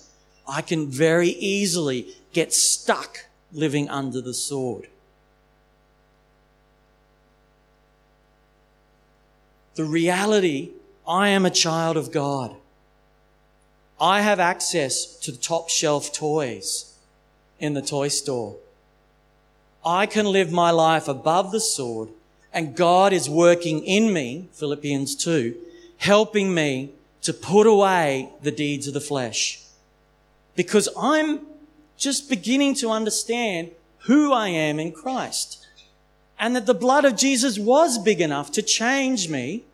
I 0.48 0.62
can 0.62 0.88
very 0.88 1.28
easily 1.28 2.14
get 2.32 2.52
stuck 2.52 3.26
living 3.52 3.88
under 3.88 4.20
the 4.20 4.34
sword. 4.34 4.88
the 9.76 9.84
reality 9.84 10.70
I 11.06 11.28
am 11.28 11.46
a 11.46 11.50
child 11.50 11.96
of 11.96 12.10
God. 12.10 12.56
I 14.00 14.22
have 14.22 14.40
access 14.40 15.04
to 15.20 15.30
the 15.30 15.38
top 15.38 15.68
shelf 15.68 16.12
toys 16.12 16.94
in 17.60 17.74
the 17.74 17.82
toy 17.82 18.08
store. 18.08 18.56
I 19.84 20.06
can 20.06 20.26
live 20.26 20.50
my 20.50 20.70
life 20.70 21.06
above 21.06 21.52
the 21.52 21.60
sword 21.60 22.08
and 22.56 22.74
God 22.74 23.12
is 23.12 23.28
working 23.28 23.84
in 23.84 24.14
me, 24.14 24.48
Philippians 24.54 25.14
2, 25.16 25.54
helping 25.98 26.54
me 26.54 26.90
to 27.20 27.34
put 27.34 27.66
away 27.66 28.30
the 28.40 28.50
deeds 28.50 28.88
of 28.88 28.94
the 28.94 29.00
flesh. 29.00 29.60
Because 30.54 30.88
I'm 30.98 31.40
just 31.98 32.30
beginning 32.30 32.74
to 32.76 32.88
understand 32.88 33.72
who 34.06 34.32
I 34.32 34.48
am 34.48 34.80
in 34.80 34.92
Christ 34.92 35.66
and 36.38 36.56
that 36.56 36.64
the 36.64 36.72
blood 36.72 37.04
of 37.04 37.14
Jesus 37.14 37.58
was 37.58 37.98
big 37.98 38.22
enough 38.22 38.50
to 38.52 38.62
change 38.62 39.28
me 39.28 39.64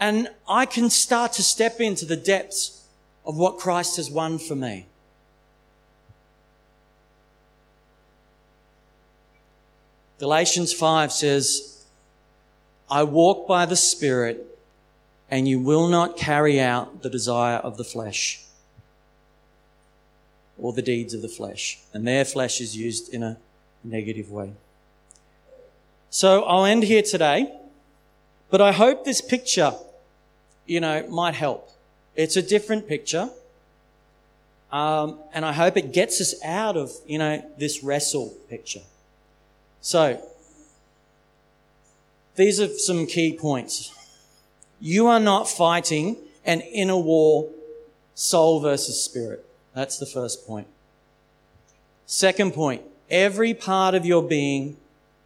and 0.00 0.30
I 0.48 0.66
can 0.66 0.90
start 0.90 1.32
to 1.34 1.44
step 1.44 1.78
into 1.78 2.06
the 2.06 2.16
depths 2.16 2.88
of 3.24 3.36
what 3.36 3.58
Christ 3.58 3.98
has 3.98 4.10
won 4.10 4.40
for 4.40 4.56
me. 4.56 4.86
Galatians 10.18 10.72
5 10.72 11.12
says, 11.12 11.69
I 12.90 13.04
walk 13.04 13.46
by 13.46 13.66
the 13.66 13.76
Spirit, 13.76 14.46
and 15.30 15.46
you 15.46 15.60
will 15.60 15.88
not 15.88 16.16
carry 16.16 16.58
out 16.60 17.02
the 17.02 17.10
desire 17.10 17.58
of 17.58 17.76
the 17.76 17.84
flesh 17.84 18.42
or 20.58 20.72
the 20.72 20.82
deeds 20.82 21.14
of 21.14 21.22
the 21.22 21.28
flesh. 21.28 21.78
And 21.92 22.06
their 22.06 22.24
flesh 22.24 22.60
is 22.60 22.76
used 22.76 23.14
in 23.14 23.22
a 23.22 23.38
negative 23.84 24.30
way. 24.30 24.52
So 26.10 26.42
I'll 26.42 26.64
end 26.64 26.82
here 26.82 27.02
today, 27.02 27.54
but 28.50 28.60
I 28.60 28.72
hope 28.72 29.04
this 29.04 29.20
picture, 29.20 29.72
you 30.66 30.80
know, 30.80 31.06
might 31.08 31.34
help. 31.34 31.70
It's 32.16 32.36
a 32.36 32.42
different 32.42 32.88
picture. 32.88 33.30
Um, 34.72 35.18
and 35.32 35.44
I 35.44 35.52
hope 35.52 35.76
it 35.76 35.92
gets 35.92 36.20
us 36.20 36.34
out 36.44 36.76
of, 36.76 36.90
you 37.06 37.18
know, 37.18 37.44
this 37.58 37.82
wrestle 37.82 38.34
picture. 38.48 38.82
So, 39.80 40.20
these 42.36 42.60
are 42.60 42.68
some 42.68 43.06
key 43.06 43.36
points. 43.36 43.92
You 44.80 45.06
are 45.08 45.20
not 45.20 45.48
fighting 45.48 46.16
an 46.44 46.60
inner 46.60 46.96
war, 46.96 47.48
soul 48.14 48.60
versus 48.60 49.02
spirit. 49.02 49.44
That's 49.74 49.98
the 49.98 50.06
first 50.06 50.46
point. 50.46 50.66
Second 52.06 52.54
point, 52.54 52.82
every 53.10 53.54
part 53.54 53.94
of 53.94 54.04
your 54.04 54.22
being 54.22 54.76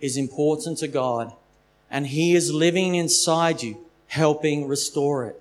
is 0.00 0.16
important 0.16 0.78
to 0.78 0.88
God, 0.88 1.32
and 1.90 2.06
He 2.06 2.34
is 2.34 2.52
living 2.52 2.94
inside 2.94 3.62
you, 3.62 3.78
helping 4.08 4.68
restore 4.68 5.26
it. 5.26 5.40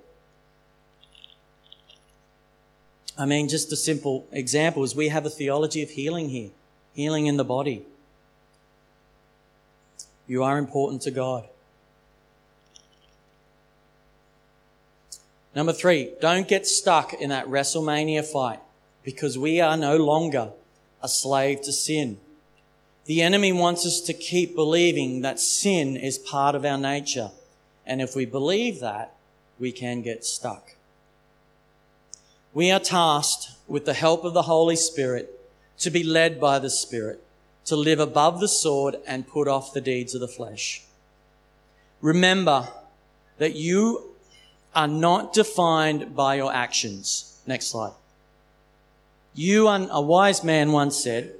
I 3.17 3.25
mean, 3.25 3.47
just 3.47 3.71
a 3.71 3.75
simple 3.75 4.25
example 4.31 4.83
is 4.83 4.95
we 4.95 5.09
have 5.09 5.25
a 5.25 5.29
theology 5.29 5.83
of 5.83 5.91
healing 5.91 6.29
here, 6.29 6.49
healing 6.93 7.27
in 7.27 7.37
the 7.37 7.43
body. 7.43 7.85
You 10.27 10.43
are 10.43 10.57
important 10.57 11.01
to 11.03 11.11
God. 11.11 11.47
Number 15.55 15.73
three, 15.73 16.13
don't 16.19 16.47
get 16.47 16.65
stuck 16.65 17.13
in 17.13 17.29
that 17.29 17.47
WrestleMania 17.47 18.25
fight 18.25 18.59
because 19.03 19.37
we 19.37 19.61
are 19.61 19.77
no 19.77 19.97
longer 19.97 20.51
a 21.01 21.07
slave 21.07 21.61
to 21.61 21.71
sin. 21.71 22.17
The 23.05 23.21
enemy 23.21 23.51
wants 23.51 23.85
us 23.85 23.99
to 24.01 24.13
keep 24.13 24.55
believing 24.55 25.21
that 25.21 25.39
sin 25.39 25.97
is 25.97 26.17
part 26.17 26.55
of 26.55 26.65
our 26.65 26.77
nature. 26.77 27.31
And 27.85 28.01
if 28.01 28.15
we 28.15 28.25
believe 28.25 28.79
that, 28.79 29.13
we 29.59 29.71
can 29.71 30.01
get 30.01 30.23
stuck. 30.25 30.75
We 32.53 32.71
are 32.71 32.79
tasked 32.79 33.51
with 33.67 33.85
the 33.85 33.93
help 33.93 34.23
of 34.23 34.33
the 34.33 34.43
Holy 34.43 34.75
Spirit 34.75 35.39
to 35.79 35.91
be 35.91 36.03
led 36.03 36.39
by 36.39 36.59
the 36.59 36.69
Spirit, 36.69 37.23
to 37.65 37.75
live 37.75 37.99
above 37.99 38.39
the 38.39 38.47
sword 38.47 38.95
and 39.05 39.27
put 39.27 39.47
off 39.47 39.73
the 39.73 39.81
deeds 39.81 40.15
of 40.15 40.21
the 40.21 40.27
flesh. 40.27 40.83
Remember 42.01 42.69
that 43.37 43.55
you 43.55 44.12
are 44.75 44.87
not 44.87 45.33
defined 45.33 46.15
by 46.15 46.35
your 46.35 46.53
actions. 46.53 47.39
Next 47.45 47.67
slide. 47.67 47.93
You 49.35 49.67
a 49.67 50.01
wise 50.01 50.43
man 50.43 50.71
once 50.71 51.01
said, 51.01 51.33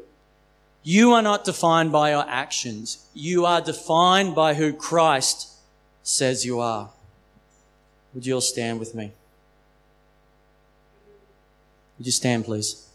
you 0.84 1.14
are 1.14 1.22
not 1.22 1.46
defined 1.46 1.92
by 1.92 2.12
your 2.12 2.26
actions. 2.28 3.08
You 3.14 3.46
are 3.46 3.62
defined 3.62 4.36
by 4.36 4.56
who 4.56 4.74
Christ 4.74 5.50
says 6.04 6.46
you 6.46 6.60
are. 6.60 6.90
Would 8.14 8.26
you 8.26 8.36
all 8.36 8.42
stand 8.42 8.80
with 8.80 8.94
me? 8.94 9.12
Would 11.98 12.06
you 12.06 12.12
stand, 12.12 12.46
please? 12.46 12.90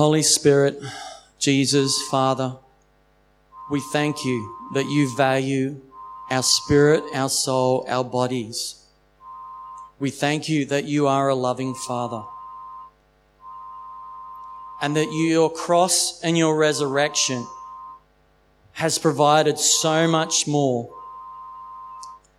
Holy 0.00 0.22
Spirit, 0.22 0.80
Jesus, 1.38 2.00
Father, 2.10 2.56
we 3.70 3.82
thank 3.92 4.24
you 4.24 4.56
that 4.72 4.86
you 4.86 5.14
value 5.14 5.78
our 6.30 6.42
spirit, 6.42 7.04
our 7.12 7.28
soul, 7.28 7.84
our 7.86 8.02
bodies. 8.02 8.82
We 9.98 10.08
thank 10.08 10.48
you 10.48 10.64
that 10.64 10.84
you 10.84 11.06
are 11.06 11.28
a 11.28 11.34
loving 11.34 11.74
Father 11.74 12.22
and 14.80 14.96
that 14.96 15.12
your 15.12 15.52
cross 15.52 16.18
and 16.22 16.38
your 16.38 16.56
resurrection 16.56 17.46
has 18.72 18.98
provided 18.98 19.58
so 19.58 20.08
much 20.08 20.46
more 20.46 20.90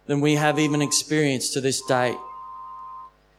than 0.08 0.20
we 0.20 0.34
have 0.34 0.58
even 0.58 0.82
experienced 0.82 1.54
to 1.54 1.62
this 1.62 1.80
day. 1.84 2.16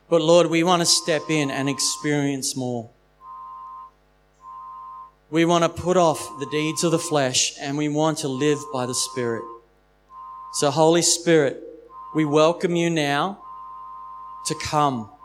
But 0.08 0.22
Lord, 0.22 0.46
we 0.46 0.62
want 0.62 0.78
to 0.78 0.86
step 0.86 1.22
in 1.28 1.50
and 1.50 1.68
experience 1.68 2.56
more. 2.56 2.88
We 5.32 5.46
want 5.46 5.64
to 5.64 5.70
put 5.70 5.96
off 5.96 6.38
the 6.40 6.46
deeds 6.50 6.84
of 6.84 6.90
the 6.90 6.98
flesh 6.98 7.54
and 7.58 7.78
we 7.78 7.88
want 7.88 8.18
to 8.18 8.28
live 8.28 8.58
by 8.70 8.84
the 8.84 8.94
Spirit. 8.94 9.42
So, 10.52 10.70
Holy 10.70 11.00
Spirit, 11.00 11.58
we 12.14 12.26
welcome 12.26 12.76
you 12.76 12.90
now 12.90 13.42
to 14.44 14.54
come 14.54 15.10